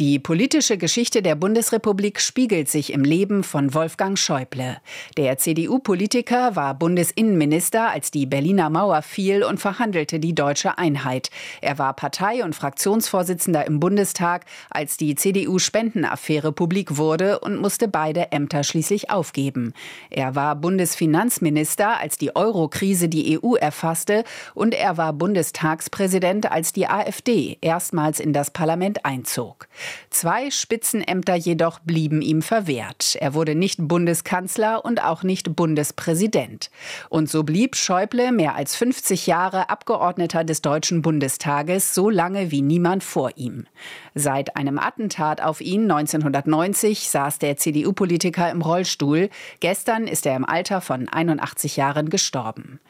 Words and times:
Die 0.00 0.20
politische 0.20 0.78
Geschichte 0.78 1.22
der 1.22 1.34
Bundesrepublik 1.34 2.20
spiegelt 2.20 2.68
sich 2.68 2.92
im 2.92 3.02
Leben 3.02 3.42
von 3.42 3.74
Wolfgang 3.74 4.16
Schäuble. 4.16 4.76
Der 5.16 5.38
CDU-Politiker 5.38 6.54
war 6.54 6.74
Bundesinnenminister, 6.74 7.90
als 7.90 8.12
die 8.12 8.24
Berliner 8.24 8.70
Mauer 8.70 9.02
fiel 9.02 9.42
und 9.42 9.58
verhandelte 9.58 10.20
die 10.20 10.36
deutsche 10.36 10.78
Einheit. 10.78 11.30
Er 11.62 11.78
war 11.80 11.94
Partei- 11.94 12.44
und 12.44 12.54
Fraktionsvorsitzender 12.54 13.66
im 13.66 13.80
Bundestag, 13.80 14.44
als 14.70 14.98
die 14.98 15.16
CDU-Spendenaffäre 15.16 16.52
publik 16.52 16.96
wurde 16.96 17.40
und 17.40 17.60
musste 17.60 17.88
beide 17.88 18.30
Ämter 18.30 18.62
schließlich 18.62 19.10
aufgeben. 19.10 19.72
Er 20.10 20.36
war 20.36 20.54
Bundesfinanzminister, 20.54 21.98
als 21.98 22.18
die 22.18 22.36
Euro-Krise 22.36 23.08
die 23.08 23.36
EU 23.42 23.56
erfasste 23.56 24.22
und 24.54 24.74
er 24.74 24.96
war 24.96 25.12
Bundestagspräsident, 25.12 26.52
als 26.52 26.72
die 26.72 26.86
AfD 26.86 27.58
erstmals 27.62 28.20
in 28.20 28.32
das 28.32 28.52
Parlament 28.52 29.04
einzog. 29.04 29.66
Zwei 30.10 30.50
Spitzenämter 30.50 31.34
jedoch 31.34 31.80
blieben 31.80 32.22
ihm 32.22 32.42
verwehrt. 32.42 33.16
Er 33.20 33.34
wurde 33.34 33.54
nicht 33.54 33.78
Bundeskanzler 33.80 34.84
und 34.84 35.02
auch 35.02 35.22
nicht 35.22 35.54
Bundespräsident. 35.54 36.70
Und 37.08 37.28
so 37.28 37.42
blieb 37.42 37.76
Schäuble 37.76 38.32
mehr 38.32 38.54
als 38.54 38.76
50 38.76 39.26
Jahre 39.26 39.70
Abgeordneter 39.70 40.44
des 40.44 40.62
Deutschen 40.62 41.02
Bundestages, 41.02 41.94
so 41.94 42.10
lange 42.10 42.50
wie 42.50 42.62
niemand 42.62 43.04
vor 43.04 43.30
ihm. 43.36 43.66
Seit 44.14 44.56
einem 44.56 44.78
Attentat 44.78 45.40
auf 45.42 45.60
ihn 45.60 45.82
1990 45.90 47.08
saß 47.10 47.38
der 47.38 47.56
CDU-Politiker 47.56 48.50
im 48.50 48.62
Rollstuhl. 48.62 49.30
Gestern 49.60 50.06
ist 50.06 50.26
er 50.26 50.36
im 50.36 50.44
Alter 50.44 50.80
von 50.80 51.08
81 51.08 51.76
Jahren 51.76 52.10
gestorben. 52.10 52.80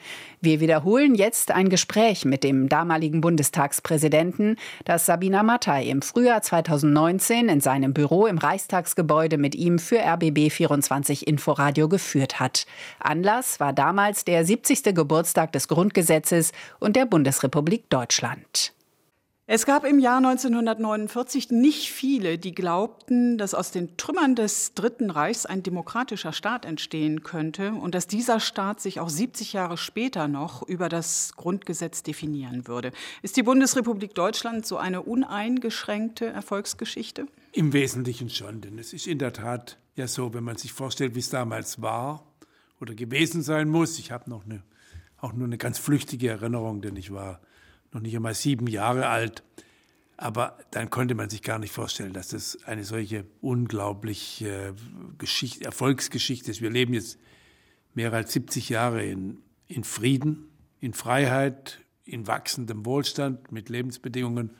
Wir 0.41 0.60
wiederholen 0.60 1.16
jetzt 1.16 1.50
ein 1.50 1.69
Gespräch 1.69 2.24
mit 2.24 2.44
dem 2.44 2.69
damaligen 2.69 3.20
Bundestagspräsidenten, 3.20 4.56
das 4.84 5.05
Sabina 5.05 5.42
Mattei 5.42 5.84
im 5.84 6.00
Frühjahr 6.00 6.42
2019 6.95 7.48
in 7.48 7.60
seinem 7.60 7.92
Büro 7.92 8.27
im 8.27 8.38
Reichstagsgebäude 8.38 9.38
mit 9.38 9.55
ihm 9.55 9.78
für 9.78 9.98
RBB 9.98 10.51
24 10.51 11.27
Inforadio 11.27 11.89
geführt 11.89 12.41
hat. 12.41 12.67
Anlass 12.98 13.61
war 13.61 13.72
damals 13.72 14.25
der 14.25 14.45
70. 14.45 14.95
Geburtstag 14.95 15.53
des 15.53 15.69
Grundgesetzes 15.69 16.53
und 16.78 16.97
der 16.97 17.06
Bundesrepublik 17.06 17.89
Deutschland. 17.91 18.72
Es 19.50 19.64
gab 19.64 19.86
im 19.86 19.98
Jahr 19.98 20.18
1949 20.18 21.50
nicht 21.50 21.91
viele, 21.91 22.36
die 22.36 22.54
glaubten, 22.54 23.38
dass 23.38 23.55
aus 23.55 23.70
den 23.70 23.96
Trümmern 23.96 24.34
des 24.34 24.74
Dritten 24.74 25.08
Reichs 25.08 25.46
ein 25.46 25.62
demokratischer 25.62 26.34
Staat 26.34 26.66
entstehen 26.66 27.22
könnte 27.22 27.72
und 27.72 27.94
dass 27.94 28.06
dieser 28.06 28.40
Staat 28.40 28.82
sich 28.82 29.00
auch 29.00 29.08
70 29.08 29.55
Jahre 29.55 29.78
später 29.78 30.28
noch 30.28 30.62
über 30.68 30.90
das 30.90 31.32
Grundgesetz 31.34 32.02
definieren 32.02 32.68
würde. 32.68 32.92
Ist 33.22 33.38
die 33.38 33.42
Bundesrepublik 33.42 34.14
Deutschland 34.14 34.66
so 34.66 34.77
eine 34.77 35.00
uneingeschränkte 35.00 36.27
Erfolgsgeschichte? 36.27 37.27
Im 37.52 37.72
Wesentlichen 37.72 38.28
schon, 38.28 38.60
denn 38.60 38.78
es 38.78 38.92
ist 38.92 39.06
in 39.06 39.18
der 39.18 39.33
Tat 39.33 39.78
ja 39.94 40.08
so, 40.08 40.34
wenn 40.34 40.44
man 40.44 40.58
sich 40.58 40.74
vorstellt, 40.74 41.14
wie 41.14 41.20
es 41.20 41.30
damals 41.30 41.80
war 41.80 42.27
oder 42.83 42.94
gewesen 42.94 43.40
sein 43.40 43.70
muss. 43.70 43.98
Ich 43.98 44.12
habe 44.12 44.28
noch 44.28 44.44
eine, 44.44 44.62
auch 45.16 45.33
nur 45.33 45.46
eine 45.46 45.56
ganz 45.56 45.78
flüchtige 45.78 46.28
Erinnerung, 46.28 46.83
denn 46.83 46.96
ich 46.96 47.14
war 47.14 47.40
noch 47.92 48.00
nicht 48.00 48.14
einmal 48.14 48.34
sieben 48.34 48.67
Jahre 48.67 49.08
alt. 49.08 49.42
Aber 50.17 50.58
dann 50.72 50.91
konnte 50.91 51.14
man 51.14 51.31
sich 51.31 51.42
gar 51.42 51.61
nicht 51.61 51.72
vorstellen, 51.72 52.12
dass 52.12 52.28
das 52.28 52.64
eine 52.64 52.83
solche 52.83 53.25
unglaubliche 53.41 54.75
Geschichte, 55.17 55.64
Erfolgsgeschichte 55.64 56.50
ist. 56.50 56.61
Wir 56.61 56.70
leben 56.70 56.92
jetzt 56.92 57.19
mehr 57.95 58.12
als 58.12 58.33
70 58.33 58.69
Jahre 58.69 59.05
in, 59.05 59.39
in 59.69 59.84
Frieden, 59.84 60.48
in 60.80 60.92
Freiheit, 60.92 61.80
in 62.05 62.27
wachsendem 62.27 62.84
Wohlstand, 62.84 63.53
mit 63.53 63.69
Lebensbedingungen, 63.69 64.50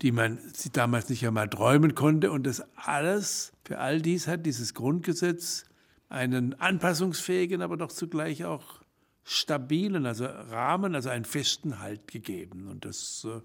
die 0.00 0.10
man 0.10 0.38
sich 0.54 0.72
damals 0.72 1.10
nicht 1.10 1.26
einmal 1.26 1.48
träumen 1.48 1.94
konnte. 1.94 2.32
Und 2.32 2.44
das 2.46 2.62
alles, 2.76 3.52
für 3.64 3.78
all 3.78 4.00
dies 4.00 4.26
hat 4.26 4.46
dieses 4.46 4.72
Grundgesetz 4.72 5.64
einen 6.08 6.54
anpassungsfähigen, 6.54 7.60
aber 7.60 7.76
doch 7.76 7.92
zugleich 7.92 8.44
auch 8.44 8.83
stabilen, 9.24 10.06
also 10.06 10.26
Rahmen, 10.26 10.94
also 10.94 11.08
einen 11.08 11.24
festen 11.24 11.80
Halt 11.80 12.08
gegeben. 12.08 12.68
Und 12.68 12.84
das 12.84 13.26
äh, 13.28 13.40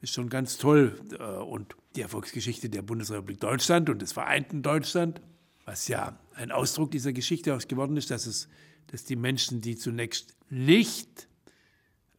ist 0.00 0.14
schon 0.14 0.28
ganz 0.28 0.58
toll. 0.58 0.98
Äh, 1.18 1.22
und 1.22 1.76
die 1.96 2.00
Erfolgsgeschichte 2.00 2.68
der 2.70 2.82
Bundesrepublik 2.82 3.40
Deutschland 3.40 3.90
und 3.90 4.02
des 4.02 4.12
vereinten 4.12 4.62
Deutschland, 4.62 5.20
was 5.64 5.88
ja 5.88 6.18
ein 6.34 6.50
Ausdruck 6.50 6.90
dieser 6.90 7.12
Geschichte 7.12 7.54
auch 7.54 7.60
geworden 7.68 7.96
ist, 7.96 8.10
dass, 8.10 8.26
es, 8.26 8.48
dass 8.88 9.04
die 9.04 9.16
Menschen, 9.16 9.60
die 9.60 9.76
zunächst 9.76 10.34
nicht 10.48 11.28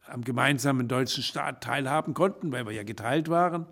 am 0.06 0.22
gemeinsamen 0.22 0.86
deutschen 0.86 1.22
Staat 1.22 1.62
teilhaben 1.62 2.14
konnten, 2.14 2.52
weil 2.52 2.64
wir 2.66 2.72
ja 2.72 2.84
geteilt 2.84 3.28
waren, 3.28 3.66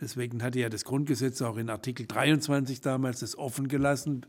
Deswegen 0.00 0.42
hatte 0.42 0.58
ja 0.58 0.68
das 0.68 0.84
Grundgesetz 0.84 1.42
auch 1.42 1.56
in 1.56 1.70
Artikel 1.70 2.06
23 2.06 2.80
damals 2.80 3.20
das 3.20 3.38
offen 3.38 3.68
gelassen, 3.68 4.26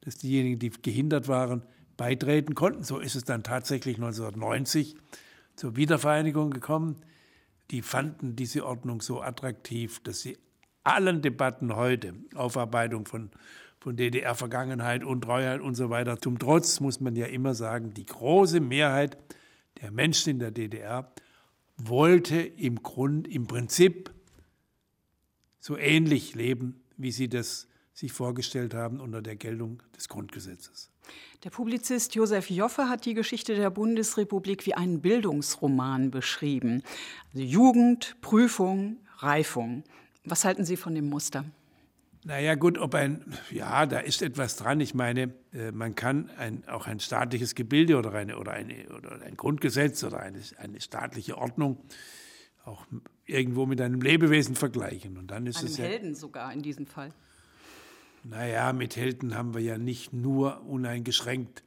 dass 0.00 0.18
diejenigen, 0.18 0.58
die 0.58 0.70
gehindert 0.70 1.28
waren, 1.28 1.62
beitreten 1.96 2.54
konnten. 2.54 2.82
So 2.82 2.98
ist 2.98 3.14
es 3.14 3.24
dann 3.24 3.42
tatsächlich 3.42 3.96
1990 3.96 4.96
zur 5.56 5.76
Wiedervereinigung 5.76 6.50
gekommen. 6.50 6.96
Die 7.70 7.82
fanden 7.82 8.36
diese 8.36 8.66
Ordnung 8.66 9.00
so 9.00 9.22
attraktiv, 9.22 10.00
dass 10.02 10.20
sie 10.20 10.38
allen 10.84 11.22
Debatten 11.22 11.76
heute, 11.76 12.14
Aufarbeitung 12.34 13.06
von, 13.06 13.30
von 13.80 13.96
DDR-Vergangenheit, 13.96 15.04
Untreuheit 15.04 15.60
und 15.60 15.74
so 15.74 15.90
weiter, 15.90 16.20
zum 16.20 16.38
Trotz 16.38 16.80
muss 16.80 17.00
man 17.00 17.16
ja 17.16 17.26
immer 17.26 17.54
sagen, 17.54 17.94
die 17.94 18.06
große 18.06 18.60
Mehrheit 18.60 19.16
der 19.80 19.90
Menschen 19.90 20.30
in 20.30 20.38
der 20.38 20.50
DDR 20.50 21.12
wollte 21.76 22.40
im 22.40 22.82
Grund, 22.82 23.26
im 23.28 23.46
Prinzip 23.46 24.10
so 25.60 25.76
ähnlich 25.76 26.34
leben, 26.34 26.82
wie 26.96 27.12
sie 27.12 27.28
das 27.28 27.68
sich 27.94 28.12
vorgestellt 28.12 28.74
haben 28.74 29.00
unter 29.00 29.22
der 29.22 29.36
Geltung 29.36 29.82
des 29.96 30.08
Grundgesetzes. 30.08 30.91
Der 31.44 31.50
Publizist 31.50 32.14
Josef 32.14 32.50
Joffe 32.50 32.88
hat 32.88 33.04
die 33.04 33.14
Geschichte 33.14 33.56
der 33.56 33.70
Bundesrepublik 33.70 34.64
wie 34.66 34.74
einen 34.74 35.00
Bildungsroman 35.00 36.10
beschrieben. 36.10 36.82
Also 37.32 37.44
Jugend, 37.44 38.16
Prüfung, 38.20 38.98
Reifung. 39.18 39.82
Was 40.24 40.44
halten 40.44 40.64
Sie 40.64 40.76
von 40.76 40.94
dem 40.94 41.08
Muster? 41.08 41.44
Naja, 42.24 42.54
gut, 42.54 42.78
ob 42.78 42.94
ein, 42.94 43.36
ja, 43.50 43.84
da 43.86 43.98
ist 43.98 44.22
etwas 44.22 44.54
dran. 44.54 44.78
Ich 44.78 44.94
meine, 44.94 45.34
äh, 45.52 45.72
man 45.72 45.96
kann 45.96 46.30
ein, 46.38 46.68
auch 46.68 46.86
ein 46.86 47.00
staatliches 47.00 47.56
Gebilde 47.56 47.96
oder, 47.96 48.12
eine, 48.12 48.38
oder, 48.38 48.52
eine, 48.52 48.86
oder 48.96 49.20
ein 49.22 49.36
Grundgesetz 49.36 50.04
oder 50.04 50.20
eine, 50.20 50.38
eine 50.58 50.80
staatliche 50.80 51.36
Ordnung 51.36 51.78
auch 52.64 52.86
irgendwo 53.26 53.66
mit 53.66 53.80
einem 53.80 54.00
Lebewesen 54.00 54.54
vergleichen. 54.54 55.16
Und 55.16 55.32
dann 55.32 55.48
ist 55.48 55.58
einem 55.58 55.66
es 55.66 55.78
Helden 55.78 56.10
ja, 56.10 56.14
sogar 56.14 56.52
in 56.52 56.62
diesem 56.62 56.86
Fall. 56.86 57.12
Naja, 58.24 58.72
mit 58.72 58.96
Helden 58.96 59.36
haben 59.36 59.54
wir 59.54 59.60
ja 59.60 59.78
nicht 59.78 60.12
nur 60.12 60.62
uneingeschränkt 60.64 61.64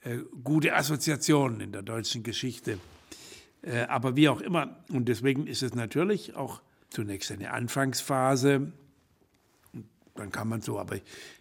äh, 0.00 0.18
gute 0.42 0.74
Assoziationen 0.74 1.60
in 1.60 1.72
der 1.72 1.82
deutschen 1.82 2.22
Geschichte. 2.22 2.78
Äh, 3.62 3.84
aber 3.84 4.14
wie 4.14 4.28
auch 4.28 4.42
immer, 4.42 4.84
und 4.90 5.08
deswegen 5.08 5.46
ist 5.46 5.62
es 5.62 5.74
natürlich 5.74 6.36
auch 6.36 6.60
zunächst 6.90 7.32
eine 7.32 7.52
Anfangsphase. 7.52 8.72
Dann 10.14 10.30
kann 10.30 10.48
man 10.48 10.60
so, 10.60 10.78
aber 10.78 10.98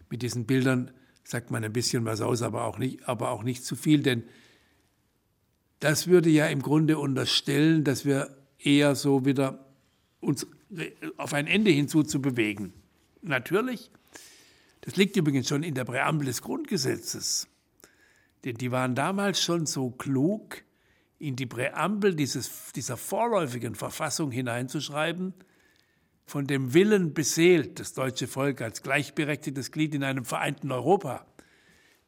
mit 0.10 0.22
diesen 0.22 0.46
Bildern 0.46 0.92
sagt 1.26 1.52
man 1.52 1.64
ein 1.64 1.74
bisschen 1.74 2.06
was 2.06 2.22
aus, 2.22 2.42
aber 2.42 2.64
auch 2.64 2.78
nicht, 2.78 3.08
aber 3.08 3.32
auch 3.32 3.44
nicht 3.44 3.66
zu 3.66 3.76
viel, 3.76 4.02
denn 4.02 4.24
das 5.80 6.08
würde 6.08 6.30
ja 6.30 6.48
im 6.48 6.62
Grunde 6.62 6.98
unterstellen, 6.98 7.84
dass 7.84 8.06
wir 8.06 8.38
eher 8.58 8.96
so 8.96 9.26
wieder 9.26 9.66
uns 10.22 10.48
auf 11.18 11.34
ein 11.34 11.48
Ende 11.48 11.72
hinzu 11.72 12.04
zu 12.04 12.22
bewegen. 12.22 12.72
Natürlich 13.22 13.92
das 14.86 14.98
liegt 14.98 15.16
übrigens 15.16 15.48
schon 15.48 15.64
in 15.64 15.76
der 15.76 15.86
Präambel 15.86 16.26
des 16.26 16.42
Grundgesetzes. 16.42 17.48
Denn 18.44 18.56
die 18.56 18.72
waren 18.72 18.96
damals 18.96 19.42
schon 19.42 19.66
so 19.66 19.92
klug, 19.92 20.64
in 21.20 21.38
die 21.38 21.46
Präambel 21.46 22.16
dieses, 22.16 22.74
dieser 22.74 22.98
vorläufigen 22.98 23.76
Verfassung 23.76 24.30
hineinzuschreiben, 24.30 25.34
von 26.26 26.48
dem 26.48 26.74
Willen 26.74 27.14
beseelt, 27.14 27.80
das 27.80 27.94
deutsche 27.94 28.28
Volk 28.28 28.62
als 28.62 28.82
gleichberechtigtes 28.82 29.72
Glied 29.72 29.96
in 29.96 30.04
einem 30.04 30.26
vereinten 30.26 30.72
Europa 30.72 31.26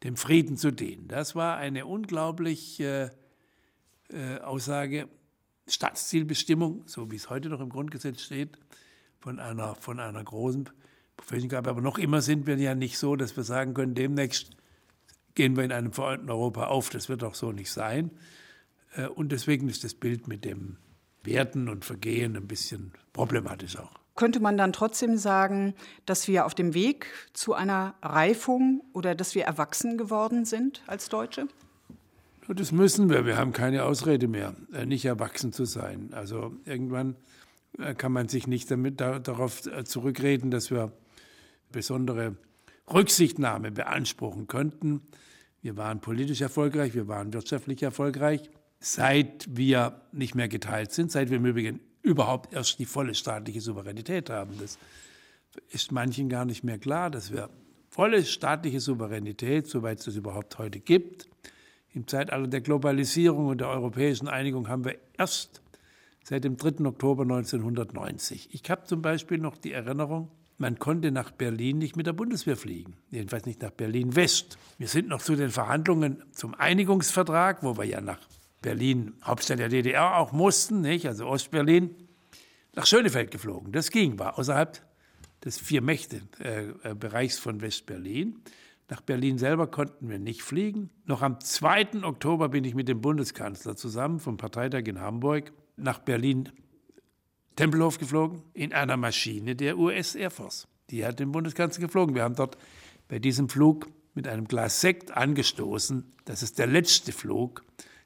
dem 0.03 0.17
Frieden 0.17 0.57
zu 0.57 0.71
dienen. 0.71 1.07
Das 1.07 1.33
war 1.33 1.55
eine 1.55 1.85
unglaubliche 1.85 3.15
äh, 4.09 4.39
Aussage, 4.39 5.07
Staatszielbestimmung, 5.67 6.83
so 6.87 7.09
wie 7.09 7.15
es 7.15 7.29
heute 7.29 7.47
noch 7.47 7.61
im 7.61 7.69
Grundgesetz 7.69 8.21
steht, 8.21 8.57
von 9.19 9.39
einer, 9.39 9.75
von 9.75 10.01
einer 10.01 10.23
großen 10.23 10.69
Professiongabe. 11.17 11.69
Aber 11.69 11.81
noch 11.81 11.97
immer 11.97 12.21
sind 12.21 12.47
wir 12.47 12.57
ja 12.57 12.75
nicht 12.75 12.97
so, 12.97 13.15
dass 13.15 13.35
wir 13.35 13.43
sagen 13.43 13.73
können, 13.73 13.95
demnächst 13.95 14.51
gehen 15.35 15.55
wir 15.55 15.63
in 15.63 15.71
einem 15.71 15.91
vereinten 15.91 16.29
Europa 16.29 16.67
auf. 16.67 16.89
Das 16.89 17.09
wird 17.09 17.23
auch 17.23 17.35
so 17.35 17.51
nicht 17.51 17.71
sein. 17.71 18.11
Äh, 18.95 19.07
und 19.07 19.31
deswegen 19.31 19.69
ist 19.69 19.83
das 19.83 19.93
Bild 19.93 20.27
mit 20.27 20.45
dem 20.45 20.77
Werten 21.23 21.69
und 21.69 21.85
Vergehen 21.85 22.35
ein 22.35 22.47
bisschen 22.47 22.93
problematisch 23.13 23.77
auch. 23.77 23.91
Könnte 24.15 24.39
man 24.39 24.55
dann 24.55 24.71
trotzdem 24.71 25.17
sagen, 25.17 25.73
dass 26.05 26.29
wir 26.29 26.45
auf 26.45 26.55
dem 26.55 26.73
Weg 26.73 27.07
zu 27.33 27.53
einer 27.53 27.95
Reifung 28.01 28.81
oder 28.93 29.13
dass 29.13 29.35
wir 29.35 29.43
erwachsen 29.43 29.97
geworden 29.97 30.45
sind 30.45 30.83
als 30.87 31.09
Deutsche? 31.09 31.47
Das 32.47 32.71
müssen 32.71 33.09
wir. 33.09 33.25
Wir 33.25 33.37
haben 33.37 33.51
keine 33.51 33.83
Ausrede 33.83 34.27
mehr, 34.27 34.55
äh, 34.71 34.85
nicht 34.85 35.03
erwachsen 35.03 35.51
zu 35.51 35.65
sein. 35.65 36.09
Also 36.13 36.53
irgendwann 36.63 37.15
äh, 37.77 37.93
kann 37.93 38.13
man 38.13 38.29
sich 38.29 38.47
nicht 38.47 38.71
damit, 38.71 39.01
da, 39.01 39.19
darauf 39.19 39.63
zurückreden, 39.83 40.51
dass 40.51 40.71
wir 40.71 40.93
besondere 41.75 42.37
Rücksichtnahme 42.91 43.69
beanspruchen 43.69 44.47
könnten. 44.47 45.01
Wir 45.61 45.75
waren 45.75 45.99
politisch 45.99 46.41
erfolgreich, 46.41 46.95
wir 46.95 47.07
waren 47.07 47.33
wirtschaftlich 47.33 47.83
erfolgreich. 47.83 48.49
Seit 48.79 49.55
wir 49.55 50.01
nicht 50.11 50.35
mehr 50.35 50.47
geteilt 50.47 50.93
sind, 50.93 51.11
seit 51.11 51.29
wir 51.29 51.37
im 51.37 51.45
Übrigen 51.45 51.81
überhaupt 52.01 52.53
erst 52.53 52.79
die 52.79 52.85
volle 52.85 53.13
staatliche 53.13 53.59
Souveränität 53.59 54.29
haben, 54.29 54.57
das 54.59 54.77
ist 55.69 55.91
manchen 55.91 56.29
gar 56.29 56.45
nicht 56.45 56.63
mehr 56.63 56.77
klar, 56.77 57.09
dass 57.09 57.33
wir 57.33 57.49
volle 57.89 58.23
staatliche 58.23 58.79
Souveränität, 58.79 59.67
soweit 59.67 59.99
es 59.99 60.05
das 60.05 60.15
überhaupt 60.15 60.57
heute 60.57 60.79
gibt, 60.79 61.27
im 61.93 62.07
Zeitalter 62.07 62.47
der 62.47 62.61
Globalisierung 62.61 63.47
und 63.47 63.59
der 63.59 63.69
europäischen 63.69 64.27
Einigung 64.27 64.69
haben 64.69 64.85
wir 64.85 64.97
erst 65.17 65.61
seit 66.23 66.43
dem 66.43 66.55
3. 66.55 66.85
Oktober 66.85 67.23
1990. 67.23 68.49
Ich 68.53 68.69
habe 68.69 68.83
zum 68.85 69.01
Beispiel 69.01 69.39
noch 69.39 69.57
die 69.57 69.71
Erinnerung, 69.71 70.29
man 70.57 70.79
konnte 70.79 71.11
nach 71.11 71.31
Berlin 71.31 71.77
nicht 71.77 71.95
mit 71.95 72.07
der 72.07 72.13
Bundeswehr 72.13 72.55
fliegen, 72.55 72.95
jedenfalls 73.11 73.45
nicht 73.45 73.61
nach 73.61 73.71
Berlin 73.71 74.15
West. 74.15 74.57
Wir 74.77 74.87
sind 74.87 75.07
noch 75.07 75.21
zu 75.21 75.35
den 75.35 75.49
Verhandlungen 75.49 76.23
zum 76.31 76.53
Einigungsvertrag, 76.53 77.63
wo 77.63 77.77
wir 77.77 77.85
ja 77.85 78.01
nach 78.01 78.19
Berlin, 78.61 79.13
Hauptstadt 79.23 79.59
der 79.59 79.69
DDR, 79.69 80.17
auch 80.17 80.31
mussten, 80.31 80.81
nicht? 80.81 81.07
also 81.07 81.27
Ostberlin, 81.27 81.95
nach 82.73 82.85
Schönefeld 82.85 83.31
geflogen. 83.31 83.71
Das 83.71 83.91
ging, 83.91 84.17
war 84.17 84.39
außerhalb 84.39 84.81
des 85.43 85.59
Vier-Mächte-Bereichs 85.59 87.37
von 87.37 87.61
West-Berlin. 87.61 88.41
Nach 88.89 89.01
Berlin 89.01 89.37
selber 89.37 89.67
konnten 89.67 90.09
wir 90.09 90.19
nicht 90.19 90.41
fliegen. 90.41 90.89
Noch 91.05 91.21
am 91.21 91.39
2. 91.39 92.03
Oktober 92.03 92.49
bin 92.49 92.63
ich 92.63 92.75
mit 92.75 92.87
dem 92.87 93.01
Bundeskanzler 93.01 93.75
zusammen 93.75 94.19
vom 94.19 94.37
Parteitag 94.37 94.83
in 94.85 94.99
Hamburg 94.99 95.51
nach 95.77 95.99
Berlin 95.99 96.51
Tempelhof 97.55 97.97
geflogen 97.97 98.41
in 98.53 98.73
einer 98.73 98.97
Maschine 98.97 99.55
der 99.55 99.77
US 99.77 100.15
Air 100.15 100.31
Force. 100.31 100.67
Die 100.89 101.05
hat 101.05 101.19
den 101.19 101.31
Bundeskanzler 101.31 101.85
geflogen. 101.85 102.15
Wir 102.15 102.23
haben 102.23 102.35
dort 102.35 102.57
bei 103.07 103.19
diesem 103.19 103.49
Flug 103.49 103.87
mit 104.13 104.27
einem 104.27 104.47
Glas 104.47 104.81
Sekt 104.81 105.11
angestoßen. 105.11 106.13
Das 106.25 106.43
ist 106.43 106.59
der 106.59 106.67
letzte 106.67 107.11
Flug 107.11 107.63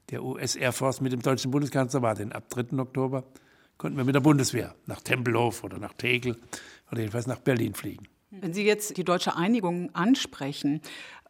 der 0.10 0.24
US 0.24 0.56
Air 0.56 0.72
Force 0.72 1.02
mit 1.02 1.12
dem 1.14 1.22
deutschen 1.22 1.52
Bundeskanzler 1.52 2.02
war, 2.02 2.16
denn 2.16 2.32
ab 2.32 2.50
3. 2.50 2.78
Oktober 2.80 3.24
konnten 3.78 3.98
wir 3.98 4.04
mit 4.04 4.16
der 4.16 4.22
Bundeswehr 4.22 4.76
nach 4.86 5.02
Tempelhof 5.02 5.64
oder 5.64 5.80
nach 5.80 5.94
Tegel 5.94 6.38
oder 6.92 7.02
jedenfalls 7.02 7.28
nach 7.28 7.40
Berlin 7.40 7.74
fliegen. 7.74 8.08
Wenn 8.32 8.54
Sie 8.54 8.64
jetzt 8.64 8.98
die 8.98 9.04
deutsche 9.04 9.36
Einigung 9.36 9.94
ansprechen, 9.96 10.82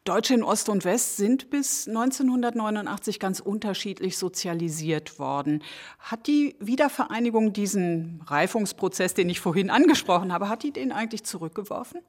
Deutsche 0.04 0.32
in 0.32 0.42
Ost 0.42 0.70
und 0.70 0.86
West 0.86 1.18
sind 1.18 1.50
bis 1.50 1.86
1989 1.86 3.20
ganz 3.20 3.38
unterschiedlich 3.38 4.16
sozialisiert 4.16 5.18
worden. 5.18 5.62
Hat 5.98 6.26
die 6.26 6.56
Wiedervereinigung 6.58 7.52
diesen 7.52 8.22
Reifungsprozess, 8.26 9.12
den 9.12 9.28
ich 9.28 9.40
vorhin 9.40 9.68
angesprochen 9.68 10.32
habe, 10.32 10.48
hat 10.48 10.62
die 10.62 10.72
den 10.72 10.90
eigentlich 10.90 11.24
zurückgeworfen? 11.24 12.00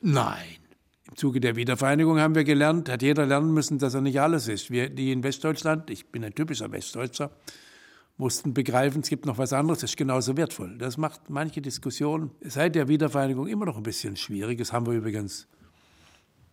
Nein. 0.00 0.56
Im 1.10 1.16
Zuge 1.16 1.40
der 1.40 1.56
Wiedervereinigung 1.56 2.20
haben 2.20 2.36
wir 2.36 2.44
gelernt, 2.44 2.88
hat 2.88 3.02
jeder 3.02 3.26
lernen 3.26 3.52
müssen, 3.52 3.78
dass 3.78 3.94
er 3.94 4.02
nicht 4.02 4.20
alles 4.20 4.46
ist. 4.46 4.70
Wir, 4.70 4.88
die 4.88 5.10
in 5.10 5.24
Westdeutschland, 5.24 5.90
ich 5.90 6.06
bin 6.06 6.24
ein 6.24 6.34
typischer 6.34 6.70
Westdeutscher, 6.70 7.32
mussten 8.18 8.54
begreifen, 8.54 9.02
es 9.02 9.08
gibt 9.08 9.26
noch 9.26 9.36
was 9.36 9.52
anderes, 9.52 9.80
das 9.80 9.90
ist 9.90 9.96
genauso 9.96 10.36
wertvoll. 10.36 10.78
Das 10.78 10.96
macht 10.96 11.28
manche 11.28 11.60
Diskussionen 11.60 12.30
seit 12.40 12.76
der 12.76 12.86
Wiedervereinigung 12.86 13.48
immer 13.48 13.66
noch 13.66 13.76
ein 13.76 13.82
bisschen 13.82 14.14
schwierig. 14.14 14.58
Das 14.58 14.72
haben 14.72 14.86
wir 14.86 14.92
übrigens 14.92 15.48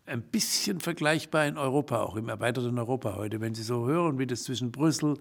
ein 0.09 0.21
bisschen 0.21 0.79
vergleichbar 0.79 1.45
in 1.45 1.57
Europa, 1.57 2.01
auch 2.01 2.15
im 2.15 2.29
erweiterten 2.29 2.77
Europa 2.77 3.15
heute. 3.15 3.41
Wenn 3.41 3.55
Sie 3.55 3.63
so 3.63 3.87
hören, 3.87 4.19
wie 4.19 4.27
das 4.27 4.43
zwischen 4.43 4.71
Brüssel 4.71 5.17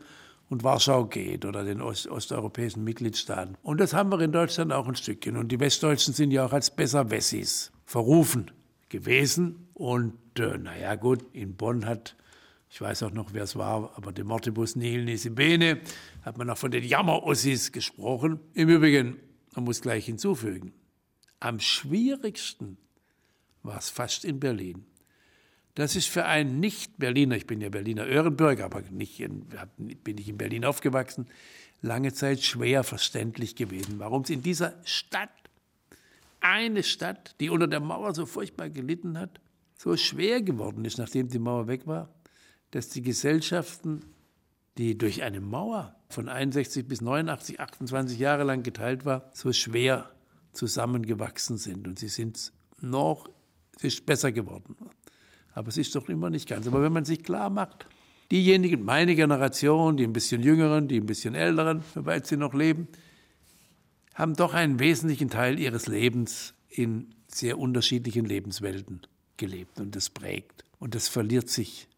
und 0.49 0.65
Warschau 0.65 1.05
geht 1.05 1.45
oder 1.45 1.65
den 1.65 1.81
Ost 1.81 2.09
osteuropäischen 2.09 2.83
Mitgliedstaaten. 2.85 3.57
Und 3.63 3.81
das 3.81 3.93
haben 3.93 4.11
wir 4.11 4.21
in 4.21 4.33
Deutschland 4.33 4.73
auch 4.73 4.89
ein 4.89 4.97
Stückchen. 4.97 5.37
Und 5.37 5.53
die 5.53 5.61
Westdeutschen 5.61 6.15
sind 6.15 6.31
ja 6.31 6.47
auch 6.47 6.53
als 6.53 6.75
Besserwessis 6.75 7.71
verrufen 7.85 8.51
gewesen. 8.89 9.69
Und 9.75 10.15
äh, 10.39 10.59
naja 10.59 10.95
gut, 10.95 11.25
in 11.33 11.55
Bonn 11.57 11.85
hat, 11.85 12.17
ich 12.71 12.81
weiß 12.81 13.03
auch 13.03 13.13
noch, 13.13 13.35
wer 13.35 13.45
es 13.45 13.57
war, 13.57 13.93
aber 13.97 14.13
de 14.13 14.25
Mortibus 14.25 14.75
nihil 14.75 15.05
nisi 15.05 15.31
bene, 15.31 15.81
hat 16.23 16.39
man 16.39 16.49
auch 16.51 16.59
von 16.59 16.71
den 16.71 16.85
Jammerossis 16.85 17.73
gesprochen. 17.73 18.41
Im 18.55 18.69
Übrigen, 18.69 19.19
man 19.55 19.65
muss 19.65 19.83
gleich 19.83 20.07
hinzufügen, 20.07 20.73
am 21.41 21.61
schwierigsten 21.61 22.79
war 23.69 23.79
es 23.79 23.91
fast 23.91 24.25
in 24.25 24.41
Berlin. 24.41 24.85
Das 25.77 25.95
ist 25.95 26.09
für 26.09 26.25
einen 26.25 26.59
Nicht-Berliner, 26.59 27.37
ich 27.37 27.47
bin 27.47 27.61
ja 27.61 27.69
Berliner 27.69 28.05
Öhrenbürger, 28.05 28.65
aber 28.65 28.83
nicht 28.91 29.21
in, 29.21 29.47
bin 30.03 30.19
ich 30.19 30.29
in 30.29 30.37
Berlin 30.37 30.65
aufgewachsen, 30.65 31.29
lange 31.83 32.13
Zeit 32.13 32.43
schwer 32.43 32.83
verständlich 32.83 33.55
gewesen, 33.55 34.01
warum 34.01 34.23
es 34.23 34.31
in 34.31 34.43
dieser 34.43 34.75
Stadt, 34.85 35.31
eine 36.41 36.83
Stadt, 36.83 37.37
die 37.39 37.51
unter 37.51 37.69
der 37.69 37.81
Mauer 37.81 38.15
so 38.15 38.27
furchtbar 38.27 38.71
gelitten 38.71 39.19
hat, 39.19 39.41
so 39.77 39.97
schwer 39.97 40.43
geworden 40.43 40.85
ist, 40.85 40.99
nachdem 40.99 41.29
die 41.29 41.39
Mauer 41.39 41.69
weg 41.69 41.87
war, 41.87 42.09
dass 42.73 42.89
die 42.89 43.03
Gesellschaften, 43.03 44.05
die 44.79 44.99
durch 44.99 45.23
eine 45.23 45.41
Mauer 45.41 45.95
von 46.09 46.29
61 46.29 46.89
bis 46.89 47.01
89, 47.01 47.61
28 47.61 48.19
Jahre 48.19 48.45
lang 48.45 48.63
geteilt 48.63 49.05
war, 49.05 49.31
so 49.33 49.53
schwer 49.53 50.11
zusammengewachsen 50.53 51.57
sind. 51.57 51.87
Und 51.87 51.99
sie 51.99 52.09
sind 52.09 52.53
noch 52.81 53.29
es 53.79 53.85
ist 53.85 54.07
besser 54.07 54.33
geworden. 54.33 54.77
Aber 55.53 55.69
es 55.69 55.77
ist 55.77 55.95
doch 55.95 56.09
immer 56.09 56.31
nicht 56.31 56.49
ganz. 56.49 56.67
Aber 56.67 56.83
wenn 56.83 56.93
man 56.93 57.05
sich 57.05 57.23
klar 57.23 57.51
macht, 57.51 57.87
diejenigen, 58.31 58.85
meine 58.85 59.15
Generation, 59.15 59.97
die 59.97 60.05
ein 60.05 60.13
bisschen 60.13 60.43
jüngeren, 60.43 60.89
die 60.89 61.01
ein 61.01 61.07
bisschen 61.07 61.35
älteren, 61.35 61.83
soweit 61.95 62.27
sie 62.27 62.37
noch 62.37 62.55
leben, 62.55 62.89
haben 64.15 64.35
doch 64.35 64.55
einen 64.55 64.81
wesentlichen 64.81 65.31
Teil 65.31 65.59
ihres 65.59 65.87
Lebens 65.87 66.55
in 66.69 67.15
sehr 67.29 67.59
unterschiedlichen 67.59 68.25
Lebenswelten 68.25 69.03
gelebt 69.37 69.81
und 69.81 69.95
das 69.95 70.11
prägt. 70.11 70.65
Und 70.79 70.95
das 70.95 71.09
verliert 71.09 71.49
sich 71.49 71.89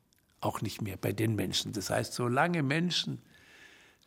auch 0.41 0.61
nicht 0.61 0.83
mehr 0.83 0.97
bei 0.97 1.13
den 1.13 1.35
Menschen. 1.35 1.73
Das 1.73 1.91
heißt, 1.91 2.15
solange 2.15 2.63
Menschen 2.63 3.19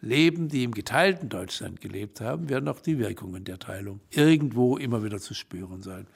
leben, 0.02 0.50
die 0.50 0.64
im 0.64 0.74
geteilten 0.74 1.30
Deutschland 1.30 1.80
gelebt 1.82 2.22
haben, 2.22 2.50
werden 2.50 2.68
auch 2.68 2.82
die 2.82 3.00
Wirkungen 3.00 3.46
der 3.46 3.60
Teilung 3.60 4.00
irgendwo 4.10 4.78
immer 4.78 5.04
wieder 5.04 5.20
zu 5.20 5.34
spüren 5.34 5.82
sein. 5.82 6.08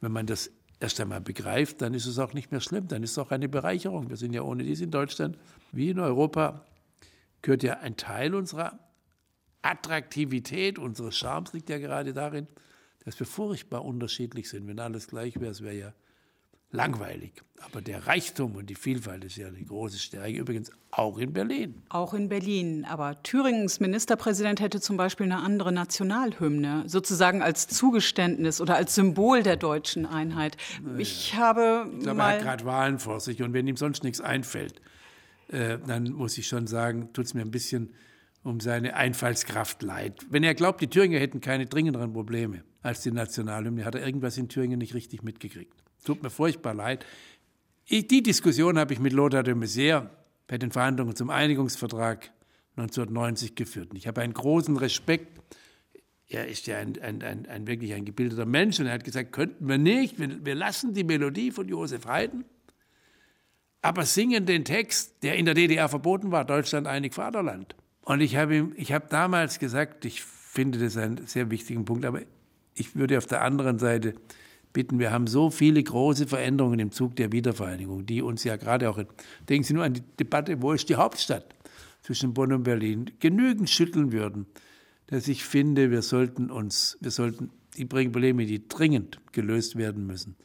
Wenn 0.00 0.12
man 0.12 0.26
das 0.26 0.50
erst 0.80 1.00
einmal 1.00 1.20
begreift, 1.20 1.82
dann 1.82 1.94
ist 1.94 2.06
es 2.06 2.18
auch 2.18 2.32
nicht 2.32 2.50
mehr 2.50 2.60
schlimm, 2.60 2.88
dann 2.88 3.02
ist 3.02 3.12
es 3.12 3.18
auch 3.18 3.30
eine 3.30 3.48
Bereicherung. 3.48 4.08
Wir 4.08 4.16
sind 4.16 4.32
ja 4.32 4.42
ohne 4.42 4.62
dies 4.64 4.80
in 4.80 4.90
Deutschland 4.90 5.38
wie 5.72 5.90
in 5.90 5.98
Europa, 5.98 6.64
gehört 7.42 7.62
ja 7.62 7.78
ein 7.80 7.96
Teil 7.96 8.34
unserer 8.34 8.78
Attraktivität, 9.62 10.78
unseres 10.78 11.16
Charmes 11.16 11.52
liegt 11.52 11.68
ja 11.68 11.78
gerade 11.78 12.12
darin, 12.12 12.46
dass 13.04 13.18
wir 13.18 13.26
furchtbar 13.26 13.84
unterschiedlich 13.84 14.48
sind. 14.48 14.66
Wenn 14.68 14.78
alles 14.78 15.08
gleich 15.08 15.40
wäre, 15.40 15.50
es 15.50 15.62
wäre 15.62 15.74
ja 15.74 15.92
langweilig. 16.70 17.32
Aber 17.60 17.80
der 17.80 18.06
Reichtum 18.06 18.54
und 18.54 18.70
die 18.70 18.74
Vielfalt 18.74 19.24
ist 19.24 19.36
ja 19.36 19.48
eine 19.48 19.62
große 19.62 19.98
Stärke, 19.98 20.38
übrigens 20.38 20.70
auch 20.90 21.18
in 21.18 21.32
Berlin. 21.32 21.82
Auch 21.88 22.14
in 22.14 22.28
Berlin. 22.28 22.84
Aber 22.84 23.20
Thüringens 23.22 23.80
Ministerpräsident 23.80 24.60
hätte 24.60 24.80
zum 24.80 24.96
Beispiel 24.96 25.26
eine 25.26 25.38
andere 25.38 25.72
Nationalhymne, 25.72 26.84
sozusagen 26.86 27.42
als 27.42 27.66
Zugeständnis 27.66 28.60
oder 28.60 28.76
als 28.76 28.94
Symbol 28.94 29.42
der 29.42 29.56
deutschen 29.56 30.06
Einheit. 30.06 30.56
Naja. 30.82 30.98
Ich 30.98 31.34
habe. 31.34 31.90
Ich 31.96 32.04
glaube, 32.04 32.20
er 32.20 32.26
hat 32.28 32.42
gerade 32.42 32.64
Wahlen 32.64 32.98
vor 32.98 33.20
sich 33.20 33.42
und 33.42 33.52
wenn 33.52 33.66
ihm 33.66 33.76
sonst 33.76 34.04
nichts 34.04 34.20
einfällt, 34.20 34.80
äh, 35.48 35.78
dann 35.86 36.12
muss 36.12 36.38
ich 36.38 36.46
schon 36.46 36.66
sagen, 36.66 37.12
tut 37.12 37.24
es 37.26 37.34
mir 37.34 37.42
ein 37.42 37.50
bisschen 37.50 37.92
um 38.44 38.60
seine 38.60 38.94
Einfallskraft 38.94 39.82
leid. 39.82 40.26
Wenn 40.30 40.44
er 40.44 40.54
glaubt, 40.54 40.80
die 40.80 40.86
Thüringer 40.86 41.18
hätten 41.18 41.40
keine 41.40 41.66
dringenderen 41.66 42.12
Probleme 42.12 42.62
als 42.82 43.02
die 43.02 43.10
Nationalhymne, 43.10 43.84
hat 43.84 43.96
er 43.96 44.06
irgendwas 44.06 44.38
in 44.38 44.48
Thüringen 44.48 44.78
nicht 44.78 44.94
richtig 44.94 45.22
mitgekriegt. 45.22 45.74
Tut 46.04 46.22
mir 46.22 46.30
furchtbar 46.30 46.74
leid. 46.74 47.04
Ich, 47.86 48.06
die 48.06 48.22
Diskussion 48.22 48.78
habe 48.78 48.92
ich 48.92 49.00
mit 49.00 49.12
Lothar 49.12 49.42
de 49.42 49.54
Maizière 49.54 50.10
bei 50.46 50.58
den 50.58 50.70
Verhandlungen 50.70 51.16
zum 51.16 51.30
Einigungsvertrag 51.30 52.30
1990 52.76 53.54
geführt. 53.54 53.90
Und 53.90 53.96
ich 53.96 54.06
habe 54.06 54.20
einen 54.20 54.34
großen 54.34 54.76
Respekt. 54.76 55.40
Er 56.28 56.46
ist 56.46 56.66
ja 56.66 56.78
ein, 56.78 57.00
ein, 57.00 57.22
ein, 57.22 57.46
ein, 57.46 57.66
wirklich 57.66 57.94
ein 57.94 58.04
gebildeter 58.04 58.46
Mensch 58.46 58.78
und 58.80 58.86
er 58.86 58.92
hat 58.92 59.04
gesagt, 59.04 59.32
könnten 59.32 59.66
wir 59.68 59.78
nicht, 59.78 60.18
wir, 60.18 60.44
wir 60.44 60.54
lassen 60.54 60.92
die 60.92 61.04
Melodie 61.04 61.50
von 61.50 61.66
Josef 61.68 62.06
Haydn, 62.06 62.44
aber 63.80 64.04
singen 64.04 64.44
den 64.44 64.64
Text, 64.64 65.22
der 65.22 65.36
in 65.36 65.46
der 65.46 65.54
DDR 65.54 65.88
verboten 65.88 66.30
war, 66.30 66.44
Deutschland 66.44 66.86
einig 66.86 67.14
Vaterland. 67.14 67.74
Und 68.02 68.20
ich 68.20 68.36
habe 68.36 68.56
ihm, 68.56 68.72
ich 68.76 68.92
habe 68.92 69.06
damals 69.08 69.58
gesagt, 69.58 70.04
ich 70.04 70.22
finde 70.22 70.78
das 70.78 70.96
einen 70.96 71.26
sehr 71.26 71.50
wichtigen 71.50 71.84
Punkt, 71.84 72.04
aber 72.04 72.20
ich 72.74 72.94
würde 72.94 73.16
auf 73.16 73.26
der 73.26 73.42
anderen 73.42 73.78
Seite 73.78 74.14
bitten, 74.72 74.98
wir 74.98 75.12
haben 75.12 75.26
so 75.26 75.50
viele 75.50 75.82
große 75.82 76.26
Veränderungen 76.26 76.78
im 76.78 76.92
Zug 76.92 77.16
der 77.16 77.32
Wiedervereinigung, 77.32 78.06
die 78.06 78.22
uns 78.22 78.44
ja 78.44 78.56
gerade 78.56 78.90
auch, 78.90 78.98
denken 79.48 79.64
Sie 79.64 79.74
nur 79.74 79.84
an 79.84 79.94
die 79.94 80.02
Debatte, 80.18 80.60
wo 80.62 80.72
ist 80.72 80.88
die 80.88 80.96
Hauptstadt 80.96 81.54
zwischen 82.02 82.34
Bonn 82.34 82.52
und 82.52 82.62
Berlin, 82.62 83.10
genügend 83.20 83.68
schütteln 83.68 84.12
würden, 84.12 84.46
dass 85.08 85.28
ich 85.28 85.44
finde, 85.44 85.90
wir 85.90 86.02
sollten 86.02 86.50
uns, 86.50 86.96
wir 87.00 87.10
sollten 87.10 87.50
die 87.76 87.84
Probleme, 87.84 88.46
die 88.46 88.66
dringend 88.68 89.20
gelöst 89.32 89.76
werden 89.76 90.06
müssen, 90.06 90.36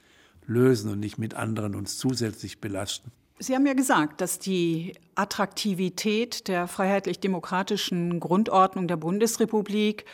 lösen 0.45 0.91
und 0.91 0.99
nicht 0.99 1.17
mit 1.17 1.33
anderen 1.33 1.75
uns 1.75 1.97
zusätzlich 1.97 2.59
belasten. 2.59 3.11
Sie 3.39 3.55
haben 3.55 3.65
ja 3.65 3.73
gesagt, 3.73 4.21
dass 4.21 4.39
die 4.39 4.93
Attraktivität 5.15 6.47
der 6.47 6.67
freiheitlich-demokratischen 6.67 8.19
Grundordnung 8.19 8.87
der 8.87 8.97
Bundesrepublik 8.97 10.05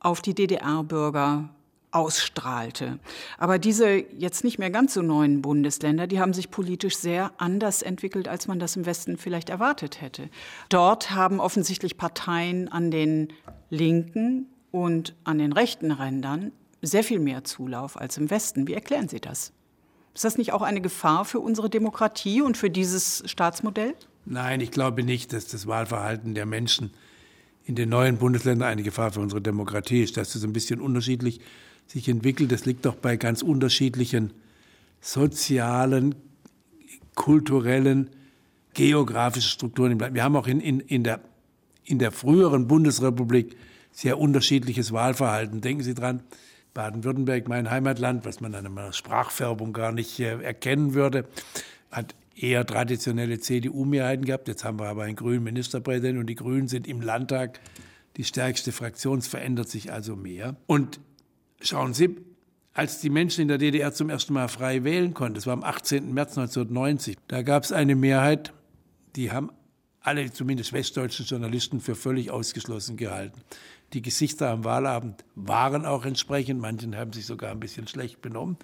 auf 0.00 0.22
die 0.22 0.34
DDR-Bürger 0.34 1.53
ausstrahlte. 1.94 2.98
Aber 3.38 3.58
diese 3.58 4.04
jetzt 4.18 4.44
nicht 4.44 4.58
mehr 4.58 4.70
ganz 4.70 4.94
so 4.94 5.02
neuen 5.02 5.42
Bundesländer, 5.42 6.06
die 6.06 6.20
haben 6.20 6.32
sich 6.32 6.50
politisch 6.50 6.96
sehr 6.96 7.32
anders 7.38 7.82
entwickelt, 7.82 8.28
als 8.28 8.48
man 8.48 8.58
das 8.58 8.76
im 8.76 8.84
Westen 8.84 9.16
vielleicht 9.16 9.48
erwartet 9.48 10.00
hätte. 10.00 10.28
Dort 10.68 11.12
haben 11.12 11.40
offensichtlich 11.40 11.96
Parteien 11.96 12.68
an 12.68 12.90
den 12.90 13.28
linken 13.70 14.46
und 14.70 15.14
an 15.24 15.38
den 15.38 15.52
rechten 15.52 15.92
Rändern 15.92 16.52
sehr 16.82 17.04
viel 17.04 17.20
mehr 17.20 17.44
Zulauf 17.44 17.98
als 17.98 18.18
im 18.18 18.28
Westen. 18.30 18.66
Wie 18.66 18.74
erklären 18.74 19.08
Sie 19.08 19.20
das? 19.20 19.52
Ist 20.14 20.24
das 20.24 20.36
nicht 20.36 20.52
auch 20.52 20.62
eine 20.62 20.80
Gefahr 20.80 21.24
für 21.24 21.40
unsere 21.40 21.70
Demokratie 21.70 22.42
und 22.42 22.56
für 22.56 22.70
dieses 22.70 23.22
Staatsmodell? 23.26 23.94
Nein, 24.26 24.60
ich 24.60 24.70
glaube 24.70 25.02
nicht, 25.02 25.32
dass 25.32 25.46
das 25.46 25.66
Wahlverhalten 25.66 26.34
der 26.34 26.46
Menschen 26.46 26.92
in 27.64 27.74
den 27.74 27.88
neuen 27.88 28.18
Bundesländern 28.18 28.68
eine 28.68 28.82
Gefahr 28.82 29.12
für 29.12 29.20
unsere 29.20 29.40
Demokratie 29.40 30.02
ist. 30.02 30.16
Das 30.16 30.36
ist 30.36 30.44
ein 30.44 30.52
bisschen 30.52 30.80
unterschiedlich 30.80 31.40
sich 31.86 32.08
entwickelt. 32.08 32.52
Das 32.52 32.64
liegt 32.64 32.84
doch 32.86 32.94
bei 32.94 33.16
ganz 33.16 33.42
unterschiedlichen 33.42 34.32
sozialen, 35.00 36.14
kulturellen, 37.14 38.10
geografischen 38.72 39.50
Strukturen. 39.50 40.00
Wir 40.14 40.24
haben 40.24 40.36
auch 40.36 40.46
in, 40.46 40.60
in, 40.60 40.80
in, 40.80 41.04
der, 41.04 41.20
in 41.84 41.98
der 41.98 42.10
früheren 42.10 42.66
Bundesrepublik 42.66 43.56
sehr 43.92 44.18
unterschiedliches 44.18 44.92
Wahlverhalten. 44.92 45.60
Denken 45.60 45.82
Sie 45.82 45.94
dran, 45.94 46.22
Baden-Württemberg, 46.74 47.48
mein 47.48 47.70
Heimatland, 47.70 48.24
was 48.24 48.40
man 48.40 48.54
an 48.54 48.66
einer 48.66 48.92
Sprachfärbung 48.92 49.72
gar 49.72 49.92
nicht 49.92 50.18
äh, 50.18 50.42
erkennen 50.42 50.94
würde, 50.94 51.26
hat 51.90 52.16
eher 52.36 52.66
traditionelle 52.66 53.38
CDU-Mehrheiten 53.38 54.24
gehabt. 54.24 54.48
Jetzt 54.48 54.64
haben 54.64 54.80
wir 54.80 54.86
aber 54.86 55.04
einen 55.04 55.14
grünen 55.14 55.44
Ministerpräsidenten 55.44 56.20
und 56.20 56.26
die 56.26 56.34
Grünen 56.34 56.66
sind 56.66 56.88
im 56.88 57.00
Landtag 57.00 57.60
die 58.16 58.24
stärkste 58.24 58.72
Fraktion. 58.72 59.18
Es 59.18 59.28
verändert 59.28 59.68
sich 59.68 59.92
also 59.92 60.16
mehr. 60.16 60.56
Und 60.66 60.98
Schauen 61.60 61.94
Sie, 61.94 62.16
als 62.72 63.00
die 63.00 63.10
Menschen 63.10 63.42
in 63.42 63.48
der 63.48 63.58
DDR 63.58 63.92
zum 63.92 64.10
ersten 64.10 64.32
Mal 64.32 64.48
frei 64.48 64.84
wählen 64.84 65.14
konnten, 65.14 65.34
das 65.34 65.46
war 65.46 65.52
am 65.52 65.62
18. 65.62 66.12
März 66.12 66.36
1990, 66.36 67.16
da 67.28 67.42
gab 67.42 67.62
es 67.64 67.72
eine 67.72 67.94
Mehrheit, 67.94 68.52
die 69.16 69.30
haben 69.30 69.50
alle, 70.00 70.30
zumindest 70.32 70.72
westdeutschen 70.72 71.24
Journalisten, 71.24 71.80
für 71.80 71.94
völlig 71.94 72.30
ausgeschlossen 72.30 72.96
gehalten. 72.96 73.40
Die 73.94 74.02
Gesichter 74.02 74.50
am 74.50 74.64
Wahlabend 74.64 75.24
waren 75.34 75.86
auch 75.86 76.04
entsprechend, 76.04 76.60
manchen 76.60 76.96
haben 76.96 77.12
sich 77.12 77.26
sogar 77.26 77.52
ein 77.52 77.60
bisschen 77.60 77.86
schlecht 77.86 78.20
benommen. 78.20 78.58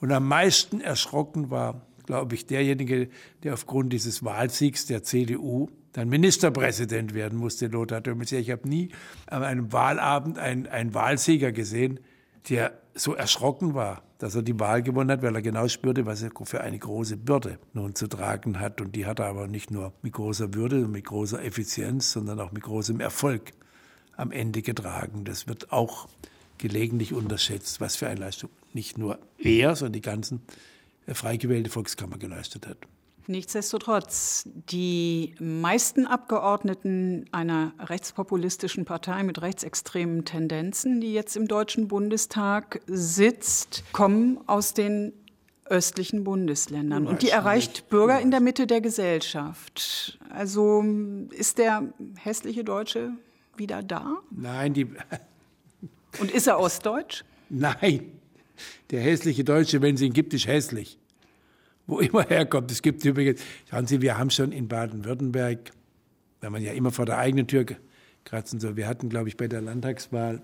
Und 0.00 0.12
am 0.12 0.26
meisten 0.26 0.80
erschrocken 0.80 1.50
war, 1.50 1.86
glaube 2.06 2.34
ich, 2.34 2.46
derjenige, 2.46 3.08
der 3.42 3.54
aufgrund 3.54 3.92
dieses 3.92 4.24
Wahlsiegs 4.24 4.86
der 4.86 5.02
CDU 5.02 5.68
dann 5.92 6.08
Ministerpräsident 6.08 7.14
werden 7.14 7.38
musste, 7.38 7.66
Lothar 7.66 8.00
de 8.00 8.14
Ich 8.38 8.50
habe 8.50 8.68
nie 8.68 8.90
an 9.26 9.42
einem 9.42 9.72
Wahlabend 9.72 10.38
einen, 10.38 10.66
einen 10.66 10.94
Wahlsieger 10.94 11.52
gesehen, 11.52 12.00
der 12.48 12.72
so 12.94 13.14
erschrocken 13.14 13.74
war, 13.74 14.02
dass 14.18 14.34
er 14.34 14.42
die 14.42 14.58
Wahl 14.58 14.82
gewonnen 14.82 15.10
hat, 15.10 15.22
weil 15.22 15.34
er 15.34 15.42
genau 15.42 15.68
spürte, 15.68 16.06
was 16.06 16.22
er 16.22 16.30
für 16.44 16.60
eine 16.60 16.78
große 16.78 17.16
Bürde 17.16 17.58
nun 17.72 17.94
zu 17.94 18.06
tragen 18.06 18.60
hat. 18.60 18.80
Und 18.80 18.94
die 18.94 19.06
hat 19.06 19.18
er 19.18 19.26
aber 19.26 19.46
nicht 19.46 19.70
nur 19.70 19.92
mit 20.02 20.12
großer 20.12 20.54
Würde 20.54 20.84
und 20.84 20.92
mit 20.92 21.04
großer 21.04 21.42
Effizienz, 21.42 22.12
sondern 22.12 22.40
auch 22.40 22.52
mit 22.52 22.62
großem 22.62 23.00
Erfolg 23.00 23.52
am 24.16 24.32
Ende 24.32 24.62
getragen. 24.62 25.24
Das 25.24 25.48
wird 25.48 25.72
auch 25.72 26.08
gelegentlich 26.58 27.14
unterschätzt, 27.14 27.80
was 27.80 27.96
für 27.96 28.08
eine 28.08 28.20
Leistung 28.20 28.50
nicht 28.74 28.98
nur 28.98 29.18
er, 29.38 29.74
sondern 29.76 29.94
die 29.94 30.02
ganzen 30.02 30.42
äh, 31.06 31.14
frei 31.14 31.36
gewählte 31.36 31.70
Volkskammer 31.70 32.18
geleistet 32.18 32.66
hat. 32.66 32.78
Nichtsdestotrotz, 33.30 34.48
die 34.70 35.36
meisten 35.38 36.04
Abgeordneten 36.04 37.26
einer 37.30 37.72
rechtspopulistischen 37.78 38.84
Partei 38.84 39.22
mit 39.22 39.40
rechtsextremen 39.40 40.24
Tendenzen, 40.24 41.00
die 41.00 41.12
jetzt 41.12 41.36
im 41.36 41.46
Deutschen 41.46 41.86
Bundestag 41.86 42.80
sitzt, 42.88 43.84
kommen 43.92 44.40
aus 44.48 44.74
den 44.74 45.12
östlichen 45.66 46.24
Bundesländern. 46.24 47.06
Und 47.06 47.22
die 47.22 47.28
erreicht 47.28 47.88
Bürger 47.88 48.20
in 48.20 48.32
der 48.32 48.40
Mitte 48.40 48.66
der 48.66 48.80
Gesellschaft. 48.80 50.18
Also 50.30 50.84
ist 51.30 51.58
der 51.58 51.84
hässliche 52.18 52.64
Deutsche 52.64 53.12
wieder 53.56 53.84
da? 53.84 54.16
Nein, 54.32 54.74
die. 54.74 54.88
Und 56.18 56.32
ist 56.32 56.48
er 56.48 56.58
ostdeutsch? 56.58 57.22
Nein. 57.48 58.10
Der 58.90 59.00
hässliche 59.00 59.44
Deutsche, 59.44 59.80
wenn 59.82 59.94
es 59.94 60.00
ihn 60.00 60.12
gibt, 60.12 60.34
ist 60.34 60.48
hässlich 60.48 60.99
wo 61.90 62.00
immer 62.00 62.22
herkommt. 62.22 62.70
Es 62.70 62.82
gibt 62.82 63.04
übrigens, 63.04 63.40
schauen 63.68 63.86
Sie, 63.86 64.00
wir 64.00 64.16
haben 64.18 64.30
schon 64.30 64.52
in 64.52 64.68
Baden-Württemberg, 64.68 65.72
wenn 66.40 66.52
man 66.52 66.62
ja 66.62 66.72
immer 66.72 66.90
vor 66.90 67.06
der 67.06 67.18
eigenen 67.18 67.46
Tür 67.46 67.66
kratzen 68.24 68.60
soll, 68.60 68.76
wir 68.76 68.86
hatten, 68.86 69.08
glaube 69.08 69.28
ich, 69.28 69.36
bei 69.36 69.48
der 69.48 69.60
Landtagswahl 69.60 70.42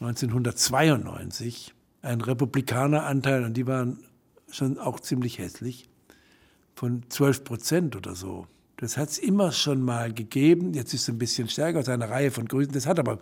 1992 0.00 1.74
einen 2.02 2.20
Republikaneranteil 2.20 3.44
und 3.44 3.56
die 3.56 3.66
waren 3.66 4.04
schon 4.50 4.78
auch 4.78 5.00
ziemlich 5.00 5.38
hässlich, 5.38 5.88
von 6.74 7.02
12 7.08 7.44
Prozent 7.44 7.96
oder 7.96 8.14
so. 8.14 8.46
Das 8.76 8.96
hat 8.96 9.08
es 9.08 9.18
immer 9.18 9.52
schon 9.52 9.80
mal 9.82 10.12
gegeben. 10.12 10.74
Jetzt 10.74 10.92
ist 10.92 11.02
es 11.02 11.08
ein 11.08 11.18
bisschen 11.18 11.48
stärker 11.48 11.78
aus 11.78 11.88
einer 11.88 12.10
Reihe 12.10 12.30
von 12.30 12.46
Grüßen. 12.46 12.72
Das 12.72 12.86
hat 12.86 12.98
aber 12.98 13.20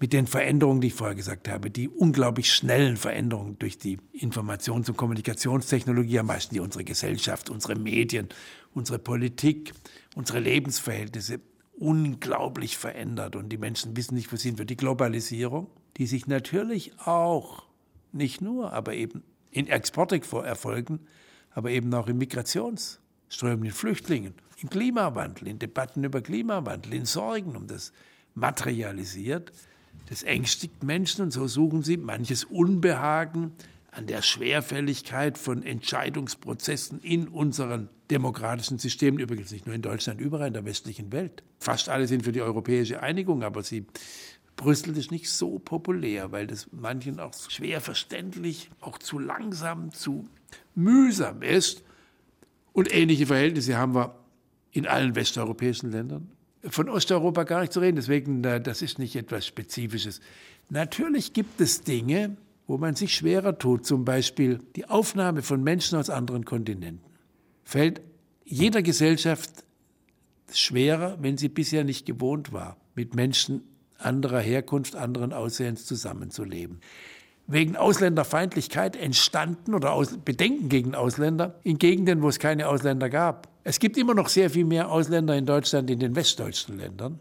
mit 0.00 0.12
den 0.12 0.26
Veränderungen, 0.26 0.80
die 0.80 0.88
ich 0.88 0.94
vorher 0.94 1.16
gesagt 1.16 1.48
habe, 1.48 1.70
die 1.70 1.88
unglaublich 1.88 2.52
schnellen 2.52 2.96
Veränderungen 2.96 3.58
durch 3.58 3.78
die 3.78 3.98
Informations- 4.12 4.88
und 4.88 4.96
Kommunikationstechnologie, 4.96 6.20
am 6.20 6.26
meisten 6.26 6.54
die 6.54 6.60
unsere 6.60 6.84
Gesellschaft, 6.84 7.50
unsere 7.50 7.74
Medien, 7.74 8.28
unsere 8.74 8.98
Politik, 8.98 9.72
unsere 10.14 10.38
Lebensverhältnisse 10.38 11.40
unglaublich 11.78 12.76
verändert 12.76 13.36
und 13.36 13.50
die 13.50 13.58
Menschen 13.58 13.96
wissen 13.96 14.14
nicht, 14.14 14.32
wo 14.32 14.36
sie 14.36 14.50
sind. 14.50 14.70
Die 14.70 14.76
Globalisierung, 14.76 15.68
die 15.96 16.06
sich 16.06 16.26
natürlich 16.26 16.92
auch, 17.04 17.64
nicht 18.12 18.40
nur, 18.40 18.72
aber 18.72 18.94
eben 18.94 19.22
in 19.50 19.66
Exporte 19.66 20.20
erfolgen, 20.44 21.00
aber 21.50 21.70
eben 21.70 21.92
auch 21.94 22.08
in 22.08 22.18
Migrationsströmen, 22.18 23.66
in 23.66 23.72
Flüchtlingen, 23.72 24.34
im 24.60 24.70
Klimawandel, 24.70 25.48
in 25.48 25.58
Debatten 25.58 26.04
über 26.04 26.20
Klimawandel, 26.20 26.94
in 26.94 27.04
Sorgen 27.04 27.56
um 27.56 27.66
das 27.66 27.92
materialisiert, 28.34 29.52
das 30.08 30.22
ängstigt 30.22 30.82
Menschen 30.82 31.22
und 31.22 31.30
so 31.30 31.46
suchen 31.46 31.82
sie 31.82 31.96
manches 31.96 32.44
Unbehagen 32.44 33.52
an 33.90 34.06
der 34.06 34.22
Schwerfälligkeit 34.22 35.38
von 35.38 35.62
Entscheidungsprozessen 35.62 37.00
in 37.00 37.28
unseren 37.28 37.88
demokratischen 38.10 38.78
Systemen, 38.78 39.18
übrigens 39.18 39.50
nicht 39.50 39.66
nur 39.66 39.74
in 39.74 39.82
Deutschland, 39.82 40.20
überall 40.20 40.48
in 40.48 40.54
der 40.54 40.64
westlichen 40.64 41.12
Welt. 41.12 41.42
Fast 41.58 41.88
alle 41.88 42.06
sind 42.06 42.24
für 42.24 42.32
die 42.32 42.40
europäische 42.40 43.02
Einigung, 43.02 43.42
aber 43.42 43.62
sie 43.62 43.86
Brüssel 44.56 44.96
ist 44.96 45.12
nicht 45.12 45.30
so 45.30 45.58
populär, 45.58 46.32
weil 46.32 46.46
das 46.46 46.68
manchen 46.72 47.20
auch 47.20 47.32
schwer 47.48 47.80
verständlich, 47.80 48.70
auch 48.80 48.98
zu 48.98 49.18
langsam, 49.18 49.92
zu 49.92 50.28
mühsam 50.74 51.42
ist. 51.42 51.84
Und 52.72 52.92
ähnliche 52.92 53.26
Verhältnisse 53.26 53.76
haben 53.76 53.94
wir 53.94 54.16
in 54.72 54.86
allen 54.86 55.14
westeuropäischen 55.14 55.92
Ländern 55.92 56.30
von 56.64 56.88
Osteuropa 56.88 57.44
gar 57.44 57.60
nicht 57.60 57.72
zu 57.72 57.80
reden. 57.80 57.96
Deswegen, 57.96 58.42
das 58.42 58.82
ist 58.82 58.98
nicht 58.98 59.16
etwas 59.16 59.46
Spezifisches. 59.46 60.20
Natürlich 60.70 61.32
gibt 61.32 61.60
es 61.60 61.82
Dinge, 61.82 62.36
wo 62.66 62.78
man 62.78 62.94
sich 62.94 63.14
schwerer 63.14 63.58
tut. 63.58 63.86
Zum 63.86 64.04
Beispiel 64.04 64.60
die 64.76 64.88
Aufnahme 64.88 65.42
von 65.42 65.62
Menschen 65.62 65.98
aus 65.98 66.10
anderen 66.10 66.44
Kontinenten. 66.44 67.04
Fällt 67.64 68.00
jeder 68.44 68.82
Gesellschaft 68.82 69.50
schwerer, 70.52 71.18
wenn 71.20 71.36
sie 71.36 71.48
bisher 71.48 71.84
nicht 71.84 72.06
gewohnt 72.06 72.52
war, 72.52 72.76
mit 72.94 73.14
Menschen 73.14 73.62
anderer 73.98 74.40
Herkunft, 74.40 74.96
anderen 74.96 75.32
Aussehens 75.32 75.84
zusammenzuleben 75.84 76.80
wegen 77.48 77.76
Ausländerfeindlichkeit 77.76 78.94
entstanden 78.94 79.74
oder 79.74 79.92
aus 79.92 80.18
Bedenken 80.18 80.68
gegen 80.68 80.94
Ausländer 80.94 81.58
in 81.64 81.78
Gegenden, 81.78 82.22
wo 82.22 82.28
es 82.28 82.38
keine 82.38 82.68
Ausländer 82.68 83.08
gab. 83.08 83.48
Es 83.64 83.80
gibt 83.80 83.96
immer 83.96 84.14
noch 84.14 84.28
sehr 84.28 84.50
viel 84.50 84.66
mehr 84.66 84.90
Ausländer 84.90 85.34
in 85.36 85.46
Deutschland 85.46 85.90
in 85.90 85.98
den 85.98 86.14
westdeutschen 86.14 86.78
Ländern, 86.78 87.18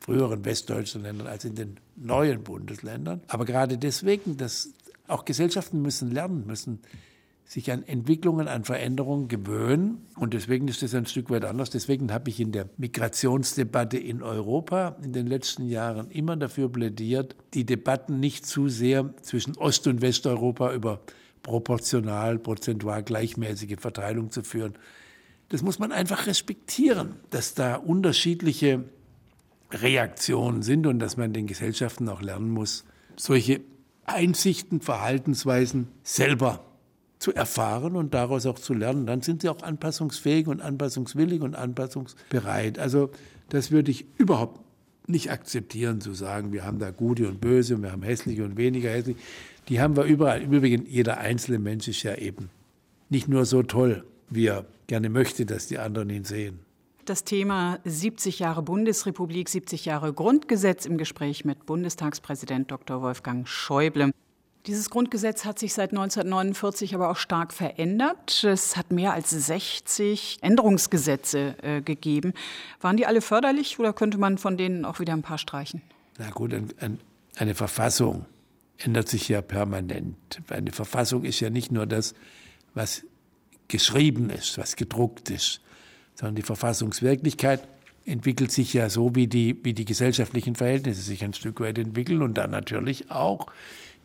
früheren 0.00 0.44
westdeutschen 0.44 1.02
Ländern 1.02 1.26
als 1.26 1.44
in 1.44 1.54
den 1.54 1.76
neuen 1.96 2.42
Bundesländern. 2.42 3.20
Aber 3.28 3.44
gerade 3.44 3.76
deswegen, 3.76 4.38
dass 4.38 4.70
auch 5.06 5.26
Gesellschaften 5.26 5.82
müssen 5.82 6.10
lernen, 6.10 6.46
müssen 6.46 6.80
sich 7.48 7.72
an 7.72 7.82
Entwicklungen, 7.82 8.46
an 8.46 8.64
Veränderungen 8.64 9.26
gewöhnen. 9.26 10.06
Und 10.16 10.34
deswegen 10.34 10.68
ist 10.68 10.82
das 10.82 10.94
ein 10.94 11.06
Stück 11.06 11.30
weit 11.30 11.46
anders. 11.46 11.70
Deswegen 11.70 12.12
habe 12.12 12.28
ich 12.28 12.40
in 12.40 12.52
der 12.52 12.68
Migrationsdebatte 12.76 13.96
in 13.96 14.22
Europa 14.22 14.96
in 15.02 15.14
den 15.14 15.26
letzten 15.26 15.66
Jahren 15.66 16.10
immer 16.10 16.36
dafür 16.36 16.70
plädiert, 16.70 17.36
die 17.54 17.64
Debatten 17.64 18.20
nicht 18.20 18.44
zu 18.44 18.68
sehr 18.68 19.14
zwischen 19.22 19.56
Ost- 19.56 19.86
und 19.86 20.02
Westeuropa 20.02 20.74
über 20.74 21.00
proportional, 21.42 22.38
prozentual 22.38 23.02
gleichmäßige 23.02 23.76
Verteilung 23.78 24.30
zu 24.30 24.42
führen. 24.42 24.74
Das 25.48 25.62
muss 25.62 25.78
man 25.78 25.90
einfach 25.90 26.26
respektieren, 26.26 27.16
dass 27.30 27.54
da 27.54 27.76
unterschiedliche 27.76 28.84
Reaktionen 29.70 30.60
sind 30.60 30.86
und 30.86 30.98
dass 30.98 31.16
man 31.16 31.32
den 31.32 31.46
Gesellschaften 31.46 32.10
auch 32.10 32.20
lernen 32.20 32.50
muss, 32.50 32.84
solche 33.16 33.62
Einsichten, 34.04 34.82
Verhaltensweisen 34.82 35.88
selber 36.02 36.67
zu 37.18 37.34
erfahren 37.34 37.96
und 37.96 38.14
daraus 38.14 38.46
auch 38.46 38.58
zu 38.58 38.74
lernen. 38.74 39.06
Dann 39.06 39.22
sind 39.22 39.42
sie 39.42 39.48
auch 39.48 39.62
anpassungsfähig 39.62 40.46
und 40.46 40.60
anpassungswillig 40.60 41.42
und 41.42 41.54
anpassungsbereit. 41.54 42.78
Also 42.78 43.10
das 43.48 43.70
würde 43.70 43.90
ich 43.90 44.06
überhaupt 44.18 44.60
nicht 45.08 45.30
akzeptieren 45.30 46.00
zu 46.00 46.12
sagen, 46.12 46.52
wir 46.52 46.64
haben 46.64 46.78
da 46.78 46.90
gute 46.90 47.28
und 47.28 47.40
böse 47.40 47.74
und 47.74 47.82
wir 47.82 47.92
haben 47.92 48.02
hässliche 48.02 48.44
und 48.44 48.56
weniger 48.56 48.90
hässlich. 48.90 49.16
Die 49.68 49.80
haben 49.80 49.96
wir 49.96 50.04
überall. 50.04 50.42
Im 50.42 50.52
Übrigen, 50.52 50.86
jeder 50.86 51.18
einzelne 51.18 51.58
Mensch 51.58 51.88
ist 51.88 52.02
ja 52.02 52.14
eben 52.14 52.50
nicht 53.08 53.28
nur 53.28 53.46
so 53.46 53.62
toll, 53.62 54.04
wie 54.28 54.46
er 54.46 54.66
gerne 54.86 55.08
möchte, 55.08 55.46
dass 55.46 55.66
die 55.66 55.78
anderen 55.78 56.10
ihn 56.10 56.24
sehen. 56.24 56.60
Das 57.06 57.24
Thema 57.24 57.78
70 57.84 58.38
Jahre 58.38 58.62
Bundesrepublik, 58.62 59.48
70 59.48 59.86
Jahre 59.86 60.12
Grundgesetz 60.12 60.84
im 60.84 60.98
Gespräch 60.98 61.44
mit 61.44 61.64
Bundestagspräsident 61.64 62.70
Dr. 62.70 63.00
Wolfgang 63.00 63.48
Schäuble. 63.48 64.10
Dieses 64.68 64.90
Grundgesetz 64.90 65.46
hat 65.46 65.58
sich 65.58 65.72
seit 65.72 65.92
1949 65.92 66.94
aber 66.94 67.08
auch 67.08 67.16
stark 67.16 67.54
verändert. 67.54 68.44
Es 68.44 68.76
hat 68.76 68.92
mehr 68.92 69.14
als 69.14 69.30
60 69.30 70.40
Änderungsgesetze 70.42 71.54
äh, 71.62 71.80
gegeben. 71.80 72.34
Waren 72.82 72.98
die 72.98 73.06
alle 73.06 73.22
förderlich 73.22 73.78
oder 73.78 73.94
könnte 73.94 74.18
man 74.18 74.36
von 74.36 74.58
denen 74.58 74.84
auch 74.84 75.00
wieder 75.00 75.14
ein 75.14 75.22
paar 75.22 75.38
streichen? 75.38 75.80
Na 76.18 76.28
gut, 76.28 76.52
ein, 76.52 76.68
ein, 76.80 77.00
eine 77.36 77.54
Verfassung 77.54 78.26
ändert 78.76 79.08
sich 79.08 79.30
ja 79.30 79.40
permanent. 79.40 80.42
Eine 80.50 80.72
Verfassung 80.72 81.24
ist 81.24 81.40
ja 81.40 81.48
nicht 81.48 81.72
nur 81.72 81.86
das, 81.86 82.14
was 82.74 83.06
geschrieben 83.68 84.28
ist, 84.28 84.58
was 84.58 84.76
gedruckt 84.76 85.30
ist, 85.30 85.62
sondern 86.14 86.34
die 86.34 86.42
Verfassungswirklichkeit 86.42 87.66
entwickelt 88.08 88.50
sich 88.50 88.72
ja 88.72 88.88
so, 88.88 89.14
wie 89.14 89.26
die, 89.26 89.56
wie 89.62 89.74
die 89.74 89.84
gesellschaftlichen 89.84 90.54
Verhältnisse 90.54 91.02
sich 91.02 91.22
ein 91.22 91.34
Stück 91.34 91.60
weit 91.60 91.78
entwickeln 91.78 92.22
und 92.22 92.34
dann 92.34 92.50
natürlich 92.50 93.10
auch 93.10 93.46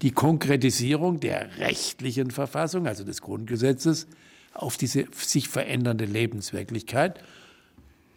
die 0.01 0.11
Konkretisierung 0.11 1.19
der 1.19 1.57
rechtlichen 1.57 2.31
Verfassung, 2.31 2.87
also 2.87 3.03
des 3.03 3.21
Grundgesetzes, 3.21 4.07
auf 4.53 4.77
diese 4.77 5.05
sich 5.13 5.47
verändernde 5.47 6.05
Lebenswirklichkeit. 6.05 7.23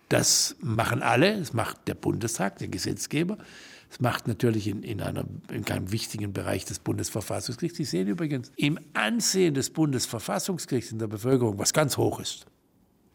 Das 0.08 0.56
machen 0.60 1.02
alle, 1.02 1.38
das 1.38 1.52
macht 1.52 1.88
der 1.88 1.94
Bundestag, 1.94 2.58
der 2.58 2.68
Gesetzgeber, 2.68 3.38
das 3.88 4.00
macht 4.00 4.26
natürlich 4.26 4.66
in, 4.66 4.82
in, 4.82 5.00
einer, 5.00 5.24
in 5.50 5.64
einem 5.66 5.92
wichtigen 5.92 6.32
Bereich 6.32 6.64
des 6.64 6.80
Bundesverfassungsgerichts. 6.80 7.78
Sie 7.78 7.84
sehen 7.84 8.08
übrigens 8.08 8.50
im 8.56 8.78
Ansehen 8.94 9.54
des 9.54 9.70
Bundesverfassungsgerichts 9.70 10.92
in 10.92 10.98
der 10.98 11.06
Bevölkerung, 11.06 11.58
was 11.58 11.72
ganz 11.72 11.96
hoch 11.96 12.20
ist, 12.20 12.46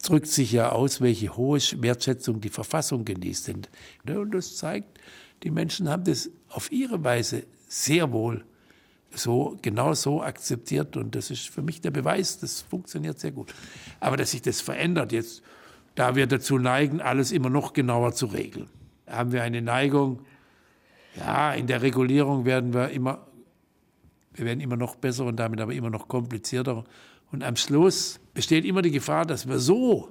drückt 0.02 0.26
sich 0.26 0.52
ja 0.52 0.70
aus, 0.70 1.00
welche 1.00 1.36
hohe 1.36 1.58
Wertschätzung 1.58 2.40
die 2.40 2.48
Verfassung 2.48 3.04
genießt. 3.04 3.50
Und 3.50 3.68
das 4.34 4.56
zeigt, 4.56 4.98
die 5.42 5.50
Menschen 5.50 5.88
haben 5.88 6.04
das 6.04 6.30
auf 6.48 6.70
ihre 6.70 7.02
Weise 7.02 7.44
sehr 7.68 8.12
wohl 8.12 8.44
so, 9.14 9.58
genau 9.62 9.94
so 9.94 10.22
akzeptiert. 10.22 10.96
Und 10.96 11.14
das 11.14 11.30
ist 11.30 11.48
für 11.48 11.62
mich 11.62 11.80
der 11.80 11.90
Beweis, 11.90 12.38
das 12.38 12.62
funktioniert 12.62 13.18
sehr 13.18 13.32
gut. 13.32 13.54
Aber 14.00 14.16
dass 14.16 14.32
sich 14.32 14.42
das 14.42 14.60
verändert 14.60 15.12
jetzt, 15.12 15.42
da 15.94 16.16
wir 16.16 16.26
dazu 16.26 16.58
neigen, 16.58 17.00
alles 17.00 17.32
immer 17.32 17.50
noch 17.50 17.72
genauer 17.72 18.14
zu 18.14 18.26
regeln, 18.26 18.68
haben 19.06 19.32
wir 19.32 19.42
eine 19.42 19.62
Neigung, 19.62 20.20
ja, 21.16 21.52
in 21.52 21.66
der 21.66 21.82
Regulierung 21.82 22.46
werden 22.46 22.72
wir 22.72 22.88
immer, 22.88 23.26
wir 24.32 24.46
werden 24.46 24.60
immer 24.60 24.76
noch 24.76 24.96
besser 24.96 25.26
und 25.26 25.36
damit 25.36 25.60
aber 25.60 25.74
immer 25.74 25.90
noch 25.90 26.08
komplizierter. 26.08 26.84
Und 27.32 27.42
am 27.42 27.56
Schluss 27.56 28.20
besteht 28.34 28.64
immer 28.64 28.82
die 28.82 28.90
Gefahr, 28.90 29.24
dass 29.26 29.48
wir 29.48 29.58
so 29.58 30.10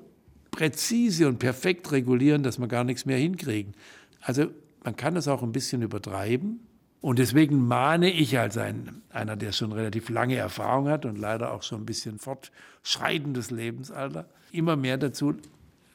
präzise 0.50 1.28
und 1.28 1.40
perfekt 1.40 1.92
regulieren, 1.92 2.44
dass 2.44 2.60
wir 2.60 2.68
gar 2.68 2.84
nichts 2.84 3.06
mehr 3.06 3.18
hinkriegen. 3.18 3.74
Also 4.20 4.48
man 4.84 4.96
kann 4.96 5.16
das 5.16 5.28
auch 5.28 5.44
ein 5.44 5.52
bisschen 5.52 5.82
übertreiben. 5.82 6.60
Und 7.00 7.18
deswegen 7.18 7.68
mahne 7.68 8.12
ich 8.12 8.38
als 8.38 8.58
ein, 8.58 9.02
einer, 9.10 9.36
der 9.36 9.54
schon 9.54 9.72
relativ 9.72 10.10
lange 10.10 10.36
Erfahrung 10.36 10.88
hat 10.88 11.06
und 11.06 11.18
leider 11.18 11.52
auch 11.52 11.64
schon 11.64 11.82
ein 11.82 11.86
bisschen 11.86 12.20
fortschreitendes 12.20 13.50
Lebensalter, 13.50 14.28
immer 14.52 14.76
mehr 14.76 14.98
dazu, 14.98 15.34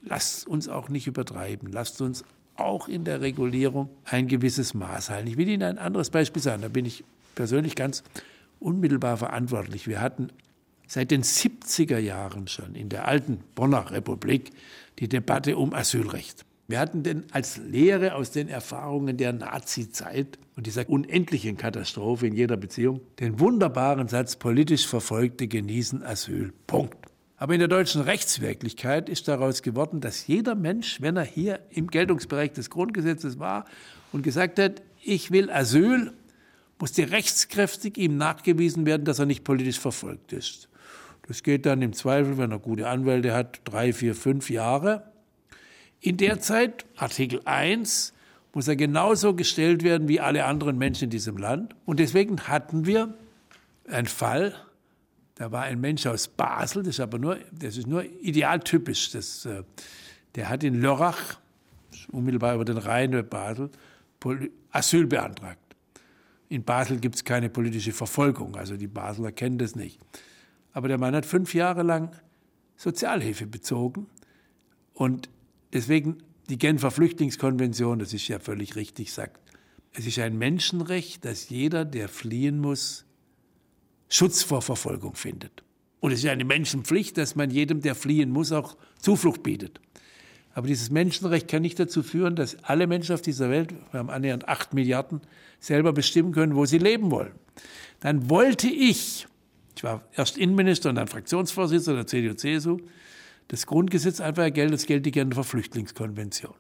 lasst 0.02 0.48
uns 0.48 0.68
auch 0.68 0.88
nicht 0.88 1.06
übertreiben. 1.06 1.70
Lasst 1.70 2.00
uns 2.00 2.24
auch 2.56 2.88
in 2.88 3.04
der 3.04 3.20
Regulierung 3.20 3.90
ein 4.04 4.26
gewisses 4.26 4.74
Maß 4.74 5.10
halten. 5.10 5.28
Ich 5.28 5.36
will 5.36 5.48
Ihnen 5.48 5.62
ein 5.62 5.78
anderes 5.78 6.10
Beispiel 6.10 6.42
sagen. 6.42 6.62
Da 6.62 6.68
bin 6.68 6.86
ich 6.86 7.04
persönlich 7.34 7.76
ganz 7.76 8.02
unmittelbar 8.58 9.16
verantwortlich. 9.16 9.86
Wir 9.86 10.00
hatten 10.00 10.30
seit 10.86 11.10
den 11.10 11.22
70er 11.22 11.98
Jahren 11.98 12.48
schon 12.48 12.74
in 12.74 12.88
der 12.88 13.08
alten 13.08 13.38
Bonner 13.54 13.90
Republik 13.90 14.50
die 14.98 15.08
Debatte 15.08 15.56
um 15.56 15.74
Asylrecht. 15.74 16.44
Wir 16.68 16.80
hatten 16.80 17.02
denn 17.02 17.24
als 17.30 17.58
Lehre 17.58 18.14
aus 18.14 18.32
den 18.32 18.48
Erfahrungen 18.48 19.16
der 19.16 19.32
Nazizeit 19.32 20.38
und 20.56 20.66
dieser 20.66 20.88
unendlichen 20.88 21.56
Katastrophe 21.56 22.26
in 22.26 22.34
jeder 22.34 22.56
Beziehung 22.56 23.00
den 23.20 23.38
wunderbaren 23.38 24.08
Satz, 24.08 24.36
politisch 24.36 24.86
Verfolgte 24.86 25.46
genießen 25.46 26.02
Asyl. 26.02 26.52
Punkt. 26.66 26.96
Aber 27.36 27.52
in 27.52 27.60
der 27.60 27.68
deutschen 27.68 28.00
Rechtswirklichkeit 28.00 29.08
ist 29.08 29.28
daraus 29.28 29.62
geworden, 29.62 30.00
dass 30.00 30.26
jeder 30.26 30.54
Mensch, 30.54 31.00
wenn 31.02 31.16
er 31.16 31.24
hier 31.24 31.60
im 31.70 31.88
Geltungsbereich 31.88 32.52
des 32.52 32.70
Grundgesetzes 32.70 33.38
war 33.38 33.66
und 34.10 34.22
gesagt 34.22 34.58
hat, 34.58 34.82
ich 35.02 35.30
will 35.30 35.50
Asyl, 35.50 36.14
muss 36.78 36.92
dir 36.92 37.12
rechtskräftig 37.12 37.96
ihm 37.98 38.16
nachgewiesen 38.16 38.86
werden, 38.86 39.04
dass 39.04 39.18
er 39.18 39.26
nicht 39.26 39.44
politisch 39.44 39.78
verfolgt 39.78 40.32
ist. 40.32 40.68
Das 41.28 41.42
geht 41.42 41.66
dann 41.66 41.82
im 41.82 41.92
Zweifel, 41.92 42.38
wenn 42.38 42.52
er 42.52 42.58
gute 42.58 42.88
Anwälte 42.88 43.34
hat, 43.34 43.60
drei, 43.64 43.92
vier, 43.92 44.14
fünf 44.14 44.48
Jahre. 44.50 45.10
In 46.00 46.16
der 46.18 46.40
Zeit, 46.40 46.84
Artikel 46.96 47.40
1, 47.44 48.12
muss 48.54 48.68
er 48.68 48.76
genauso 48.76 49.34
gestellt 49.34 49.82
werden 49.82 50.08
wie 50.08 50.20
alle 50.20 50.44
anderen 50.44 50.78
Menschen 50.78 51.04
in 51.04 51.10
diesem 51.10 51.36
Land. 51.36 51.74
Und 51.84 52.00
deswegen 52.00 52.40
hatten 52.42 52.86
wir 52.86 53.14
einen 53.88 54.06
Fall, 54.06 54.54
da 55.34 55.52
war 55.52 55.64
ein 55.64 55.80
Mensch 55.80 56.06
aus 56.06 56.28
Basel, 56.28 56.82
das 56.82 56.94
ist 56.94 57.00
aber 57.00 57.18
nur, 57.18 57.38
das 57.52 57.76
ist 57.76 57.86
nur 57.86 58.04
idealtypisch. 58.04 59.10
Das, 59.10 59.44
äh, 59.44 59.62
der 60.34 60.48
hat 60.48 60.64
in 60.64 60.80
Lörrach, 60.80 61.38
unmittelbar 62.12 62.54
über 62.54 62.64
den 62.64 62.78
Rhein 62.78 63.10
bei 63.10 63.22
Basel, 63.22 63.70
Asyl 64.70 65.06
beantragt. 65.06 65.60
In 66.48 66.62
Basel 66.62 66.98
gibt 66.98 67.16
es 67.16 67.24
keine 67.24 67.50
politische 67.50 67.92
Verfolgung, 67.92 68.56
also 68.56 68.76
die 68.76 68.86
Basler 68.86 69.32
kennen 69.32 69.58
das 69.58 69.74
nicht. 69.76 69.98
Aber 70.76 70.88
der 70.88 70.98
Mann 70.98 71.14
hat 71.14 71.24
fünf 71.24 71.54
Jahre 71.54 71.82
lang 71.82 72.14
Sozialhilfe 72.76 73.46
bezogen 73.46 74.06
und 74.92 75.30
Deswegen 75.76 76.22
die 76.48 76.56
Genfer 76.56 76.90
Flüchtlingskonvention, 76.90 77.98
das 77.98 78.14
ist 78.14 78.28
ja 78.28 78.38
völlig 78.38 78.76
richtig, 78.76 79.12
sagt, 79.12 79.40
es 79.92 80.06
ist 80.06 80.18
ein 80.18 80.38
Menschenrecht, 80.38 81.24
dass 81.24 81.50
jeder, 81.50 81.84
der 81.84 82.08
fliehen 82.08 82.58
muss, 82.58 83.04
Schutz 84.08 84.42
vor 84.42 84.62
Verfolgung 84.62 85.14
findet. 85.14 85.64
Und 86.00 86.12
es 86.12 86.20
ist 86.20 86.30
eine 86.30 86.46
Menschenpflicht, 86.46 87.18
dass 87.18 87.34
man 87.34 87.50
jedem, 87.50 87.80
der 87.80 87.94
fliehen 87.94 88.30
muss, 88.30 88.52
auch 88.52 88.76
Zuflucht 88.98 89.42
bietet. 89.42 89.80
Aber 90.54 90.66
dieses 90.66 90.90
Menschenrecht 90.90 91.48
kann 91.48 91.60
nicht 91.60 91.78
dazu 91.78 92.02
führen, 92.02 92.36
dass 92.36 92.62
alle 92.64 92.86
Menschen 92.86 93.14
auf 93.14 93.20
dieser 93.20 93.50
Welt, 93.50 93.74
wir 93.90 94.00
haben 94.00 94.08
annähernd 94.08 94.48
acht 94.48 94.72
Milliarden, 94.72 95.20
selber 95.60 95.92
bestimmen 95.92 96.32
können, 96.32 96.54
wo 96.54 96.64
sie 96.64 96.78
leben 96.78 97.10
wollen. 97.10 97.32
Dann 98.00 98.30
wollte 98.30 98.68
ich, 98.68 99.26
ich 99.76 99.84
war 99.84 100.02
erst 100.14 100.38
Innenminister 100.38 100.88
und 100.88 100.96
dann 100.96 101.08
Fraktionsvorsitzender 101.08 102.04
der 102.04 102.06
CDU-CSU, 102.06 102.78
das 103.48 103.66
Grundgesetz 103.66 104.20
einfach 104.20 104.52
gilt, 104.52 104.72
das 104.72 104.86
gilt 104.86 105.06
die 105.06 105.12
Genfer 105.12 105.44
Flüchtlingskonvention. 105.44 106.54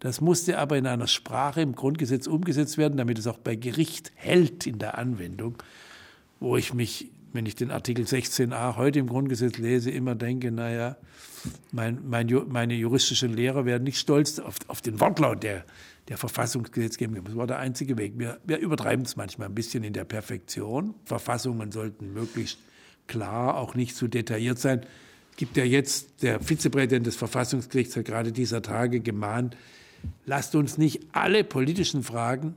Das 0.00 0.20
musste 0.20 0.58
aber 0.58 0.76
in 0.76 0.86
einer 0.86 1.06
Sprache 1.06 1.62
im 1.62 1.74
Grundgesetz 1.74 2.26
umgesetzt 2.26 2.76
werden, 2.76 2.98
damit 2.98 3.18
es 3.18 3.26
auch 3.26 3.38
bei 3.38 3.56
Gericht 3.56 4.12
hält 4.14 4.66
in 4.66 4.78
der 4.78 4.98
Anwendung, 4.98 5.56
wo 6.38 6.56
ich 6.56 6.74
mich, 6.74 7.10
wenn 7.32 7.46
ich 7.46 7.56
den 7.56 7.70
Artikel 7.70 8.04
16a 8.04 8.76
heute 8.76 8.98
im 8.98 9.08
Grundgesetz 9.08 9.56
lese, 9.56 9.90
immer 9.90 10.14
denke, 10.14 10.52
naja, 10.52 10.96
mein, 11.72 12.00
mein, 12.06 12.28
meine 12.48 12.74
juristischen 12.74 13.32
Lehrer 13.34 13.64
werden 13.64 13.84
nicht 13.84 13.98
stolz 13.98 14.38
auf, 14.38 14.56
auf 14.68 14.82
den 14.82 15.00
Wortlaut 15.00 15.42
der, 15.42 15.64
der 16.08 16.18
Verfassungsgesetzgebung. 16.18 17.24
Das 17.24 17.36
war 17.36 17.46
der 17.46 17.58
einzige 17.58 17.98
Weg. 17.98 18.14
Wir, 18.16 18.38
wir 18.44 18.58
übertreiben 18.58 19.04
es 19.04 19.16
manchmal 19.16 19.48
ein 19.48 19.54
bisschen 19.54 19.84
in 19.84 19.92
der 19.92 20.04
Perfektion. 20.04 20.94
Verfassungen 21.04 21.72
sollten 21.72 22.12
möglichst 22.12 22.58
klar, 23.06 23.56
auch 23.56 23.74
nicht 23.74 23.96
zu 23.96 24.08
detailliert 24.08 24.58
sein 24.58 24.86
gibt 25.36 25.56
ja 25.56 25.64
jetzt, 25.64 26.22
der 26.22 26.40
Vizepräsident 26.40 27.06
des 27.06 27.16
Verfassungsgerichts 27.16 27.96
hat 27.96 28.04
gerade 28.06 28.32
dieser 28.32 28.62
Tage 28.62 29.00
gemahnt, 29.00 29.56
lasst 30.24 30.54
uns 30.54 30.78
nicht 30.78 31.02
alle 31.12 31.44
politischen 31.44 32.02
Fragen 32.02 32.54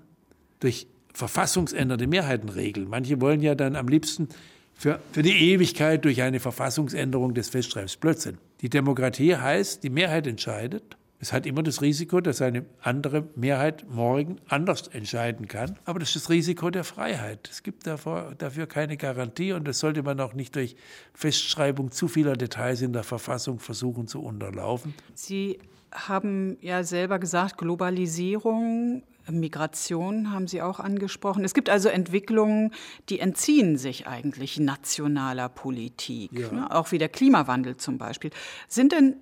durch 0.59 0.87
verfassungsändernde 1.13 2.07
Mehrheiten 2.07 2.49
regeln. 2.49 2.87
Manche 2.89 3.19
wollen 3.21 3.41
ja 3.41 3.55
dann 3.55 3.75
am 3.75 3.87
liebsten 3.87 4.29
für, 4.73 4.99
für 5.11 5.21
die 5.21 5.51
Ewigkeit 5.51 6.05
durch 6.05 6.21
eine 6.21 6.39
Verfassungsänderung 6.39 7.33
des 7.33 7.49
Festschreibens 7.49 7.97
Blödsinn. 7.97 8.37
Die 8.61 8.69
Demokratie 8.69 9.35
heißt, 9.35 9.83
die 9.83 9.89
Mehrheit 9.89 10.27
entscheidet 10.27 10.97
es 11.21 11.33
hat 11.33 11.45
immer 11.45 11.63
das 11.63 11.81
Risiko, 11.81 12.21
dass 12.21 12.41
eine 12.41 12.65
andere 12.81 13.27
Mehrheit 13.35 13.85
morgen 13.89 14.37
anders 14.47 14.87
entscheiden 14.87 15.49
kann. 15.49 15.77
Aber 15.83 15.99
das 15.99 16.15
ist 16.15 16.23
das 16.23 16.29
Risiko 16.29 16.69
der 16.69 16.85
Freiheit. 16.85 17.49
Es 17.51 17.61
gibt 17.61 17.85
davor, 17.85 18.33
dafür 18.37 18.67
keine 18.67 18.95
Garantie 18.95 19.51
und 19.51 19.67
das 19.67 19.79
sollte 19.79 20.01
man 20.01 20.19
auch 20.21 20.33
nicht 20.33 20.55
durch 20.55 20.77
Festschreibung 21.13 21.91
zu 21.91 22.07
vieler 22.07 22.33
Details 22.33 22.81
in 22.81 22.93
der 22.93 23.03
Verfassung 23.03 23.59
versuchen 23.59 24.07
zu 24.07 24.21
unterlaufen. 24.21 24.93
Sie 25.13 25.59
haben 25.91 26.57
ja 26.61 26.83
selber 26.83 27.19
gesagt, 27.19 27.57
Globalisierung, 27.57 29.03
Migration 29.29 30.31
haben 30.31 30.47
Sie 30.47 30.61
auch 30.61 30.79
angesprochen. 30.79 31.43
Es 31.43 31.53
gibt 31.53 31.69
also 31.69 31.89
Entwicklungen, 31.89 32.71
die 33.09 33.19
entziehen 33.19 33.77
sich 33.77 34.07
eigentlich 34.07 34.59
nationaler 34.59 35.49
Politik, 35.49 36.31
ja. 36.31 36.51
ne? 36.51 36.73
auch 36.73 36.91
wie 36.91 36.97
der 36.97 37.09
Klimawandel 37.09 37.77
zum 37.77 37.97
Beispiel. 37.97 38.31
Sind 38.67 38.91
denn 38.91 39.17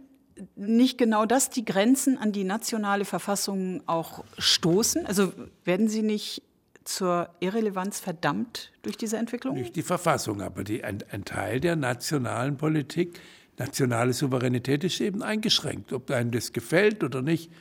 nicht 0.56 0.98
genau 0.98 1.26
das 1.26 1.50
die 1.50 1.66
Grenzen 1.66 2.18
an 2.18 2.32
die 2.32 2.44
nationale 2.44 3.06
Verfassung 3.06 3.82
auch 3.88 4.24
stoßen? 4.38 5.06
Also 5.06 5.34
werden 5.64 5.88
Sie 5.88 6.02
nicht 6.02 6.42
zur 6.84 7.30
Irrelevanz 7.40 8.00
verdammt 8.00 8.72
durch 8.82 8.98
diese 8.98 9.18
Entwicklung? 9.18 9.56
Nicht 9.56 9.76
die 9.76 9.84
Verfassung, 9.84 10.42
aber 10.42 10.64
die, 10.64 10.84
ein, 10.84 11.04
ein 11.12 11.26
Teil 11.26 11.60
der 11.60 11.76
nationalen 11.76 12.58
Politik, 12.58 13.20
nationale 13.58 14.14
Souveränität 14.14 14.84
ist 14.84 15.02
eben 15.02 15.22
eingeschränkt. 15.22 15.92
Ob 15.92 16.10
einem 16.12 16.32
das 16.32 16.54
gefällt 16.54 17.04
oder 17.04 17.22
nicht, 17.22 17.52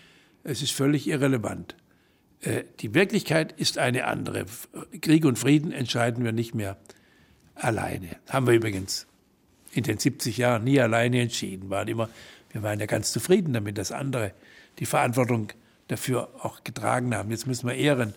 es 0.45 0.63
ist 0.63 0.73
völlig 0.73 1.09
irrelevant. 1.09 1.75
Äh, 2.41 2.65
die 2.81 2.95
Wirklichkeit 2.95 3.53
ist 3.53 3.79
eine 3.79 4.07
andere. 4.07 4.47
Krieg 5.01 5.25
und 5.25 5.39
Frieden 5.39 5.73
entscheiden 5.73 6.25
wir 6.25 6.33
nicht 6.33 6.55
mehr 6.55 6.77
alleine. 7.55 8.17
Haben 8.29 8.47
wir 8.47 8.55
übrigens 8.55 9.07
in 9.73 9.83
den 9.83 9.99
70 9.99 10.37
Jahren 10.39 10.65
nie 10.65 10.81
alleine 10.81 11.21
entschieden. 11.21 11.71
Waren 11.71 11.89
immer, 11.89 12.09
wir 12.57 12.63
waren 12.63 12.81
ja 12.81 12.87
ganz 12.87 13.13
zufrieden 13.13 13.53
damit, 13.53 13.77
dass 13.77 13.93
andere 13.93 14.33
die 14.79 14.87
Verantwortung 14.87 15.49
dafür 15.89 16.31
auch 16.43 16.65
getragen 16.65 17.15
haben. 17.15 17.31
Jetzt 17.31 17.47
müssen 17.47 17.69
wir 17.69 17.75
ehren 17.75 18.15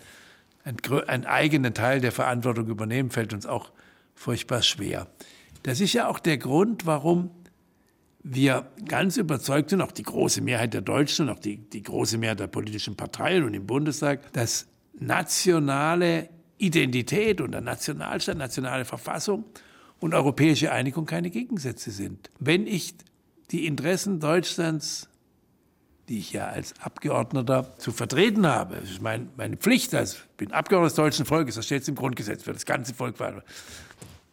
einen, 0.64 1.26
eigenen 1.26 1.74
Teil 1.74 2.00
der 2.00 2.14
Verantwortung 2.14 2.68
übernehmen, 2.68 3.12
fällt 3.12 3.34
uns 3.34 3.46
auch 3.46 3.72
furchtbar 4.16 4.62
schwer. 4.62 5.08
Das 5.64 5.82
ist 5.82 5.92
ja 5.92 6.08
auch 6.08 6.20
der 6.20 6.38
Grund, 6.38 6.86
warum 6.86 7.32
wir 8.24 8.72
ganz 8.88 9.18
überzeugt 9.18 9.72
sind, 9.72 9.82
auch 9.82 9.92
die 9.92 10.04
große 10.04 10.40
Mehrheit 10.42 10.74
der 10.74 10.82
Deutschen, 10.82 11.28
auch 11.28 11.40
die, 11.40 11.58
die 11.58 11.84
große 11.84 12.18
Mehrheit 12.18 12.40
der 12.40 12.48
politischen 12.48 12.96
Parteien 12.96 13.44
und 13.44 13.54
im 13.54 13.66
Bundestag, 13.66 14.32
dass 14.32 14.68
nationale 14.98 16.30
Identität 16.58 17.42
und 17.42 17.52
der 17.52 17.62
Nationalstaat, 17.62 18.38
nationale 18.38 18.86
Verfassung 18.86 19.44
und 20.00 20.14
europäische 20.14 20.72
Einigung 20.72 21.06
keine 21.06 21.30
Gegensätze 21.30 21.92
sind. 21.92 22.30
Wenn 22.40 22.68
ich 22.68 22.96
die 23.52 23.66
Interessen 23.66 24.20
Deutschlands 24.20 25.10
die 26.10 26.18
ich 26.18 26.34
ja 26.34 26.48
als 26.48 26.74
Abgeordneter 26.82 27.78
zu 27.78 27.92
vertreten 27.92 28.48
habe. 28.48 28.78
Das 28.78 28.90
ist 28.90 29.02
mein, 29.02 29.30
meine 29.38 29.58
Pflicht 29.58 29.94
als 29.94 30.18
bin 30.38 30.52
Abgeordneter 30.52 30.90
des 30.90 30.96
deutschen 30.96 31.26
Volkes, 31.26 31.56
das 31.56 31.66
steht 31.66 31.88
im 31.88 31.96
Grundgesetz 31.96 32.44
für 32.44 32.52
das 32.52 32.66
ganze 32.66 32.96
Volk. 32.96 33.16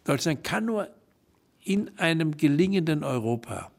Deutschland 0.05 0.43
kann 0.43 0.65
nur 0.65 0.89
in 1.63 1.91
einem 1.99 2.37
gelingenden 2.37 3.05
Europa 3.05 3.71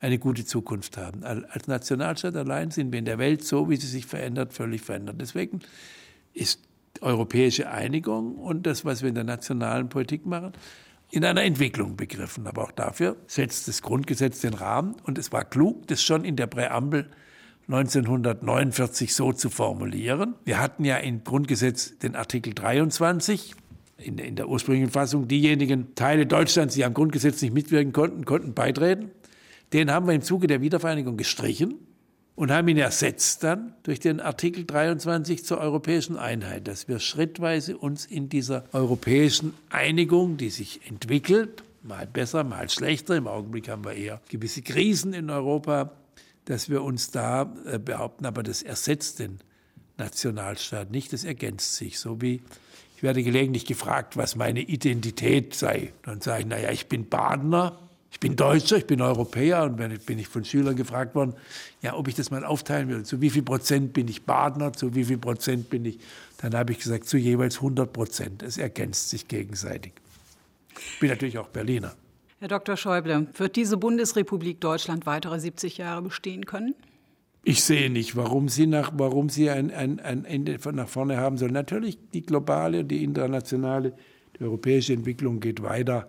eine 0.00 0.18
gute 0.18 0.44
Zukunft 0.44 0.98
haben. 0.98 1.24
Als 1.24 1.66
Nationalstaat 1.66 2.36
allein 2.36 2.70
sind 2.70 2.92
wir 2.92 2.98
in 2.98 3.06
der 3.06 3.18
Welt 3.18 3.42
so, 3.42 3.70
wie 3.70 3.76
sie 3.76 3.86
sich 3.86 4.04
verändert, 4.04 4.52
völlig 4.52 4.82
verändert. 4.82 5.16
Deswegen 5.18 5.60
ist 6.34 6.60
europäische 7.00 7.70
Einigung 7.70 8.34
und 8.36 8.66
das, 8.66 8.84
was 8.84 9.00
wir 9.00 9.08
in 9.08 9.14
der 9.14 9.24
nationalen 9.24 9.88
Politik 9.88 10.26
machen, 10.26 10.52
in 11.10 11.24
einer 11.24 11.42
Entwicklung 11.42 11.96
begriffen. 11.96 12.46
Aber 12.46 12.64
auch 12.64 12.72
dafür 12.72 13.16
setzt 13.26 13.68
das 13.68 13.82
Grundgesetz 13.82 14.40
den 14.40 14.54
Rahmen. 14.54 14.96
Und 15.04 15.18
es 15.18 15.32
war 15.32 15.44
klug, 15.44 15.86
das 15.86 16.02
schon 16.02 16.24
in 16.24 16.36
der 16.36 16.46
Präambel 16.46 17.10
1949 17.68 19.14
so 19.14 19.32
zu 19.32 19.50
formulieren. 19.50 20.34
Wir 20.44 20.60
hatten 20.60 20.84
ja 20.84 20.96
im 20.98 21.24
Grundgesetz 21.24 21.98
den 21.98 22.14
Artikel 22.14 22.54
23, 22.54 23.54
in, 23.98 24.18
in, 24.18 24.36
der 24.36 24.48
ursprünglichen 24.48 24.90
Fassung, 24.90 25.26
diejenigen 25.26 25.94
Teile 25.94 26.26
Deutschlands, 26.26 26.74
die 26.74 26.84
am 26.84 26.94
Grundgesetz 26.94 27.42
nicht 27.42 27.54
mitwirken 27.54 27.92
konnten, 27.92 28.24
konnten 28.24 28.54
beitreten. 28.54 29.10
Den 29.72 29.90
haben 29.90 30.06
wir 30.06 30.14
im 30.14 30.22
Zuge 30.22 30.46
der 30.46 30.60
Wiedervereinigung 30.60 31.16
gestrichen 31.16 31.74
und 32.36 32.52
haben 32.52 32.68
ihn 32.68 32.76
ersetzt 32.76 33.42
dann 33.42 33.74
durch 33.82 33.98
den 33.98 34.20
Artikel 34.20 34.64
23 34.64 35.44
zur 35.44 35.58
europäischen 35.58 36.18
Einheit, 36.18 36.68
dass 36.68 36.86
wir 36.86 37.00
schrittweise 37.00 37.76
uns 37.78 38.04
in 38.04 38.28
dieser 38.28 38.64
europäischen 38.72 39.54
Einigung, 39.70 40.36
die 40.36 40.50
sich 40.50 40.86
entwickelt, 40.86 41.64
mal 41.82 42.06
besser, 42.06 42.44
mal 42.44 42.68
schlechter, 42.68 43.16
im 43.16 43.26
Augenblick 43.26 43.68
haben 43.68 43.84
wir 43.84 43.94
eher 43.94 44.20
gewisse 44.28 44.62
Krisen 44.62 45.14
in 45.14 45.30
Europa, 45.30 45.92
dass 46.44 46.68
wir 46.68 46.82
uns 46.82 47.10
da 47.10 47.52
äh, 47.64 47.78
behaupten, 47.78 48.26
aber 48.26 48.42
das 48.42 48.62
ersetzt 48.62 49.18
den 49.18 49.38
Nationalstaat 49.96 50.90
nicht, 50.90 51.12
das 51.12 51.24
ergänzt 51.24 51.76
sich. 51.76 51.98
So 51.98 52.20
wie 52.20 52.42
ich 52.96 53.02
werde 53.02 53.22
gelegentlich 53.22 53.66
gefragt, 53.66 54.16
was 54.16 54.36
meine 54.36 54.60
Identität 54.60 55.54
sei. 55.54 55.92
Dann 56.02 56.20
sage 56.20 56.42
ich, 56.42 56.46
naja, 56.46 56.70
ich 56.70 56.86
bin 56.86 57.08
Badener, 57.08 57.78
ich 58.10 58.20
bin 58.20 58.36
Deutscher, 58.36 58.76
ich 58.76 58.86
bin 58.86 59.00
Europäer. 59.00 59.64
Und 59.64 59.76
bin 59.76 60.18
ich 60.18 60.28
von 60.28 60.44
Schülern 60.44 60.76
gefragt 60.76 61.14
worden, 61.14 61.34
ja, 61.82 61.94
ob 61.94 62.08
ich 62.08 62.14
das 62.14 62.30
mal 62.30 62.44
aufteilen 62.44 62.88
will. 62.88 63.02
Zu 63.04 63.20
wie 63.20 63.30
viel 63.30 63.42
Prozent 63.42 63.92
bin 63.92 64.08
ich 64.08 64.24
Badener, 64.24 64.72
zu 64.72 64.94
wie 64.94 65.04
viel 65.04 65.18
Prozent 65.18 65.68
bin 65.70 65.84
ich. 65.84 65.98
Dann 66.38 66.54
habe 66.54 66.72
ich 66.72 66.78
gesagt, 66.78 67.08
zu 67.08 67.18
jeweils 67.18 67.56
100 67.56 67.92
Prozent. 67.92 68.42
Es 68.42 68.58
ergänzt 68.58 69.10
sich 69.10 69.28
gegenseitig. 69.28 69.92
Ich 70.78 71.00
bin 71.00 71.10
natürlich 71.10 71.38
auch 71.38 71.48
Berliner. 71.48 71.94
Herr 72.38 72.48
Dr. 72.48 72.76
Schäuble, 72.76 73.28
wird 73.34 73.56
diese 73.56 73.76
Bundesrepublik 73.78 74.60
Deutschland 74.60 75.06
weitere 75.06 75.40
70 75.40 75.78
Jahre 75.78 76.02
bestehen 76.02 76.44
können? 76.44 76.74
Ich 77.44 77.62
sehe 77.62 77.90
nicht, 77.90 78.16
warum 78.16 78.48
sie, 78.48 78.66
nach, 78.66 78.92
warum 78.96 79.28
sie 79.28 79.48
ein, 79.50 79.70
ein, 79.70 80.00
ein 80.00 80.24
Ende 80.24 80.58
von 80.58 80.74
nach 80.74 80.88
vorne 80.88 81.16
haben 81.16 81.38
soll. 81.38 81.50
Natürlich, 81.50 81.98
die 82.12 82.22
globale, 82.22 82.84
die 82.84 83.04
internationale, 83.04 83.92
die 84.38 84.44
europäische 84.44 84.92
Entwicklung 84.92 85.40
geht 85.40 85.62
weiter, 85.62 86.08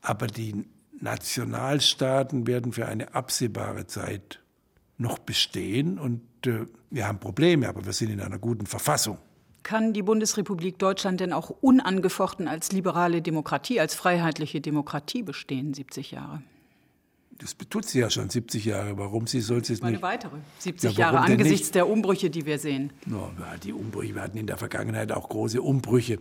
aber 0.00 0.26
die 0.26 0.64
Nationalstaaten 1.00 2.46
werden 2.46 2.72
für 2.72 2.86
eine 2.86 3.14
absehbare 3.14 3.86
Zeit 3.86 4.40
noch 4.98 5.18
bestehen 5.18 5.98
und 5.98 6.22
äh, 6.46 6.66
wir 6.90 7.06
haben 7.06 7.18
Probleme, 7.18 7.68
aber 7.68 7.84
wir 7.86 7.92
sind 7.92 8.10
in 8.10 8.20
einer 8.20 8.38
guten 8.38 8.66
Verfassung. 8.66 9.18
Kann 9.62 9.92
die 9.92 10.02
Bundesrepublik 10.02 10.78
Deutschland 10.78 11.20
denn 11.20 11.32
auch 11.32 11.50
unangefochten 11.50 12.48
als 12.48 12.72
liberale 12.72 13.22
Demokratie, 13.22 13.80
als 13.80 13.94
freiheitliche 13.94 14.60
Demokratie 14.60 15.22
bestehen, 15.22 15.74
70 15.74 16.12
Jahre? 16.12 16.42
Das 17.38 17.56
tut 17.70 17.86
sie 17.86 18.00
ja 18.00 18.10
schon 18.10 18.28
70 18.28 18.66
Jahre. 18.66 18.98
Warum 18.98 19.26
sie 19.26 19.40
soll 19.40 19.64
sie 19.64 19.72
es 19.72 19.80
nicht? 19.80 19.88
Eine 19.88 20.02
weitere 20.02 20.36
70 20.58 20.92
ja, 20.92 20.98
Jahre 20.98 21.20
angesichts 21.20 21.70
der 21.70 21.88
Umbrüche, 21.88 22.28
die 22.28 22.44
wir 22.44 22.58
sehen. 22.58 22.92
No, 23.06 23.30
die 23.62 23.72
Umbrüche, 23.72 24.14
wir 24.14 24.22
hatten 24.22 24.36
in 24.36 24.46
der 24.46 24.58
Vergangenheit 24.58 25.10
auch 25.10 25.28
große 25.28 25.62
Umbrüche 25.62 26.18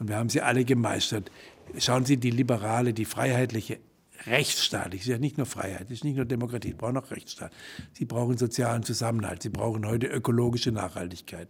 und 0.00 0.08
wir 0.08 0.16
haben 0.16 0.28
sie 0.28 0.40
alle 0.40 0.64
gemeistert. 0.64 1.30
Schauen 1.78 2.04
Sie, 2.04 2.16
die 2.16 2.30
liberale, 2.30 2.94
die 2.94 3.04
freiheitliche, 3.04 3.78
rechtsstaatliche, 4.26 5.02
ist 5.02 5.08
ja 5.08 5.18
nicht 5.18 5.36
nur 5.36 5.46
Freiheit, 5.46 5.86
es 5.86 5.98
ist 5.98 6.04
nicht 6.04 6.16
nur 6.16 6.24
Demokratie, 6.24 6.68
sie 6.68 6.74
brauchen 6.74 6.96
auch 6.96 7.10
Rechtsstaat. 7.10 7.52
Sie 7.92 8.04
brauchen 8.04 8.38
sozialen 8.38 8.82
Zusammenhalt, 8.82 9.42
sie 9.42 9.50
brauchen 9.50 9.86
heute 9.86 10.06
ökologische 10.06 10.72
Nachhaltigkeit 10.72 11.48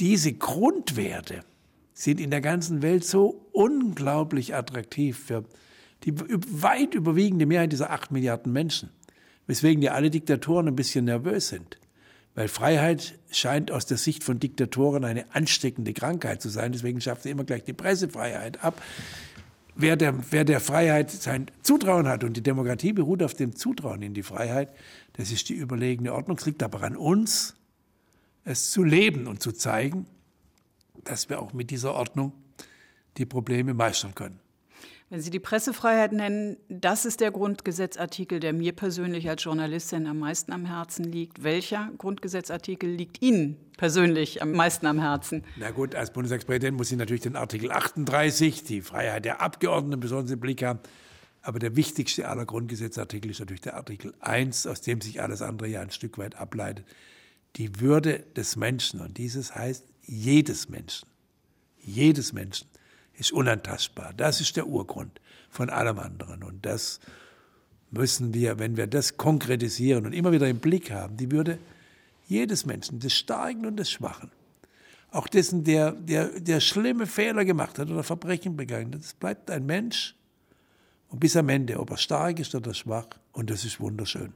diese 0.00 0.32
Grundwerte 0.32 1.40
sind 1.92 2.20
in 2.20 2.30
der 2.30 2.40
ganzen 2.40 2.82
Welt 2.82 3.04
so 3.04 3.46
unglaublich 3.52 4.54
attraktiv 4.54 5.18
für 5.18 5.44
die 6.04 6.14
weit 6.16 6.94
überwiegende 6.94 7.46
Mehrheit 7.46 7.72
dieser 7.72 7.90
acht 7.90 8.12
Milliarden 8.12 8.52
Menschen, 8.52 8.90
weswegen 9.46 9.82
ja 9.82 9.92
alle 9.92 10.10
Diktatoren 10.10 10.68
ein 10.68 10.76
bisschen 10.76 11.06
nervös 11.06 11.48
sind. 11.48 11.78
Weil 12.36 12.46
Freiheit 12.46 13.18
scheint 13.32 13.72
aus 13.72 13.86
der 13.86 13.96
Sicht 13.96 14.22
von 14.22 14.38
Diktatoren 14.38 15.04
eine 15.04 15.34
ansteckende 15.34 15.92
Krankheit 15.92 16.40
zu 16.40 16.50
sein. 16.50 16.70
Deswegen 16.70 17.00
schafft 17.00 17.24
sie 17.24 17.30
immer 17.30 17.42
gleich 17.42 17.64
die 17.64 17.72
Pressefreiheit 17.72 18.62
ab. 18.62 18.80
Wer 19.80 19.94
der, 19.94 20.32
wer 20.32 20.44
der 20.44 20.58
Freiheit 20.58 21.08
sein 21.08 21.46
Zutrauen 21.62 22.08
hat 22.08 22.24
und 22.24 22.36
die 22.36 22.42
Demokratie 22.42 22.92
beruht 22.92 23.22
auf 23.22 23.34
dem 23.34 23.54
Zutrauen 23.54 24.02
in 24.02 24.12
die 24.12 24.24
Freiheit, 24.24 24.74
das 25.12 25.30
ist 25.30 25.48
die 25.50 25.54
überlegene 25.54 26.12
Ordnung. 26.12 26.36
Es 26.36 26.46
liegt 26.46 26.64
aber 26.64 26.82
an 26.82 26.96
uns, 26.96 27.54
es 28.42 28.72
zu 28.72 28.82
leben 28.82 29.28
und 29.28 29.40
zu 29.40 29.52
zeigen, 29.52 30.06
dass 31.04 31.28
wir 31.28 31.40
auch 31.40 31.52
mit 31.52 31.70
dieser 31.70 31.94
Ordnung 31.94 32.32
die 33.18 33.24
Probleme 33.24 33.72
meistern 33.72 34.16
können. 34.16 34.40
Wenn 35.10 35.22
Sie 35.22 35.30
die 35.30 35.40
Pressefreiheit 35.40 36.12
nennen, 36.12 36.58
das 36.68 37.06
ist 37.06 37.20
der 37.20 37.30
Grundgesetzartikel, 37.30 38.40
der 38.40 38.52
mir 38.52 38.72
persönlich 38.72 39.28
als 39.28 39.42
Journalistin 39.42 40.06
am 40.06 40.18
meisten 40.18 40.52
am 40.52 40.66
Herzen 40.66 41.04
liegt. 41.04 41.42
Welcher 41.42 41.90
Grundgesetzartikel 41.96 42.90
liegt 42.90 43.22
Ihnen 43.22 43.56
persönlich 43.78 44.42
am 44.42 44.52
meisten 44.52 44.86
am 44.86 45.00
Herzen? 45.00 45.44
Na 45.56 45.70
gut, 45.70 45.94
als 45.94 46.12
Bundestagspräsident 46.12 46.76
muss 46.76 46.92
ich 46.92 46.98
natürlich 46.98 47.22
den 47.22 47.36
Artikel 47.36 47.72
38, 47.72 48.64
die 48.64 48.82
Freiheit 48.82 49.24
der 49.24 49.40
Abgeordneten, 49.40 50.00
besonders 50.00 50.30
im 50.30 50.40
Blick 50.40 50.62
haben. 50.62 50.80
Aber 51.40 51.58
der 51.58 51.74
wichtigste 51.74 52.28
aller 52.28 52.44
Grundgesetzartikel 52.44 53.30
ist 53.30 53.40
natürlich 53.40 53.62
der 53.62 53.76
Artikel 53.76 54.12
1, 54.20 54.66
aus 54.66 54.82
dem 54.82 55.00
sich 55.00 55.22
alles 55.22 55.40
andere 55.40 55.68
ja 55.68 55.80
ein 55.80 55.90
Stück 55.90 56.18
weit 56.18 56.34
ableitet 56.36 56.84
die 57.56 57.80
Würde 57.80 58.24
des 58.36 58.56
Menschen. 58.56 59.00
Und 59.00 59.18
dieses 59.18 59.54
heißt 59.54 59.84
jedes 60.02 60.68
Menschen. 60.68 61.08
Jedes 61.80 62.32
Menschen 62.32 62.68
ist 63.18 63.32
unantastbar. 63.32 64.12
Das 64.16 64.40
ist 64.40 64.56
der 64.56 64.66
Urgrund 64.66 65.20
von 65.50 65.70
allem 65.70 65.98
anderen. 65.98 66.42
Und 66.42 66.64
das 66.64 67.00
müssen 67.90 68.32
wir, 68.32 68.58
wenn 68.58 68.76
wir 68.76 68.86
das 68.86 69.16
konkretisieren 69.16 70.06
und 70.06 70.12
immer 70.12 70.32
wieder 70.32 70.48
im 70.48 70.58
Blick 70.58 70.90
haben, 70.90 71.16
die 71.16 71.30
Würde 71.30 71.58
jedes 72.26 72.66
Menschen, 72.66 73.00
des 73.00 73.14
Starken 73.14 73.66
und 73.66 73.76
des 73.76 73.90
Schwachen, 73.90 74.30
auch 75.10 75.26
dessen, 75.26 75.64
der, 75.64 75.92
der, 75.92 76.40
der 76.40 76.60
schlimme 76.60 77.06
Fehler 77.06 77.44
gemacht 77.44 77.78
hat 77.78 77.90
oder 77.90 78.02
Verbrechen 78.02 78.56
begangen 78.56 78.94
hat, 78.94 79.00
das 79.00 79.14
bleibt 79.14 79.50
ein 79.50 79.64
Mensch 79.64 80.14
und 81.08 81.18
bis 81.18 81.34
am 81.36 81.48
Ende, 81.48 81.80
ob 81.80 81.90
er 81.90 81.96
stark 81.96 82.38
ist 82.38 82.54
oder 82.54 82.74
schwach, 82.74 83.08
und 83.32 83.48
das 83.48 83.64
ist 83.64 83.80
wunderschön. 83.80 84.34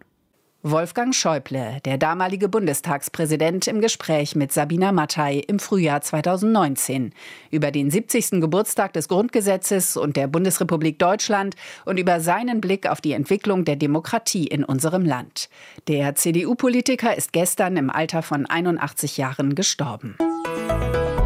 Wolfgang 0.65 1.13
Schäuble, 1.13 1.81
der 1.85 1.99
damalige 1.99 2.49
Bundestagspräsident, 2.49 3.67
im 3.67 3.81
Gespräch 3.81 4.37
mit 4.37 4.53
Sabina 4.53 4.93
Mattei 4.93 5.43
im 5.49 5.59
Frühjahr 5.59 6.03
2019 6.03 7.13
über 7.51 7.73
den 7.73 7.91
70. 7.91 8.41
Geburtstag 8.41 8.93
des 8.93 9.09
Grundgesetzes 9.09 9.97
und 9.97 10.17
der 10.17 10.29
Bundesrepublik 10.29 11.01
Deutschland 11.01 11.57
und 11.85 11.99
über 11.99 12.21
seinen 12.21 12.61
Blick 12.61 12.89
auf 12.89 13.01
die 13.01 13.11
Entwicklung 13.13 13.65
der 13.65 13.75
Demokratie 13.75 14.47
in 14.47 14.63
unserem 14.63 15.05
Land. 15.05 15.49
Der 15.89 16.15
CDU-Politiker 16.15 17.17
ist 17.17 17.33
gestern 17.33 17.77
im 17.77 17.91
Alter 17.91 18.23
von 18.23 18.47
81 18.47 19.17
Jahren 19.17 19.57
gestorben. 19.57 20.17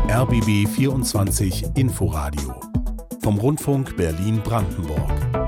RBB 0.09 0.67
24 0.67 1.77
Inforadio 1.77 2.59
vom 3.23 3.37
Rundfunk 3.39 3.99
Berlin-Brandenburg. 3.99 5.46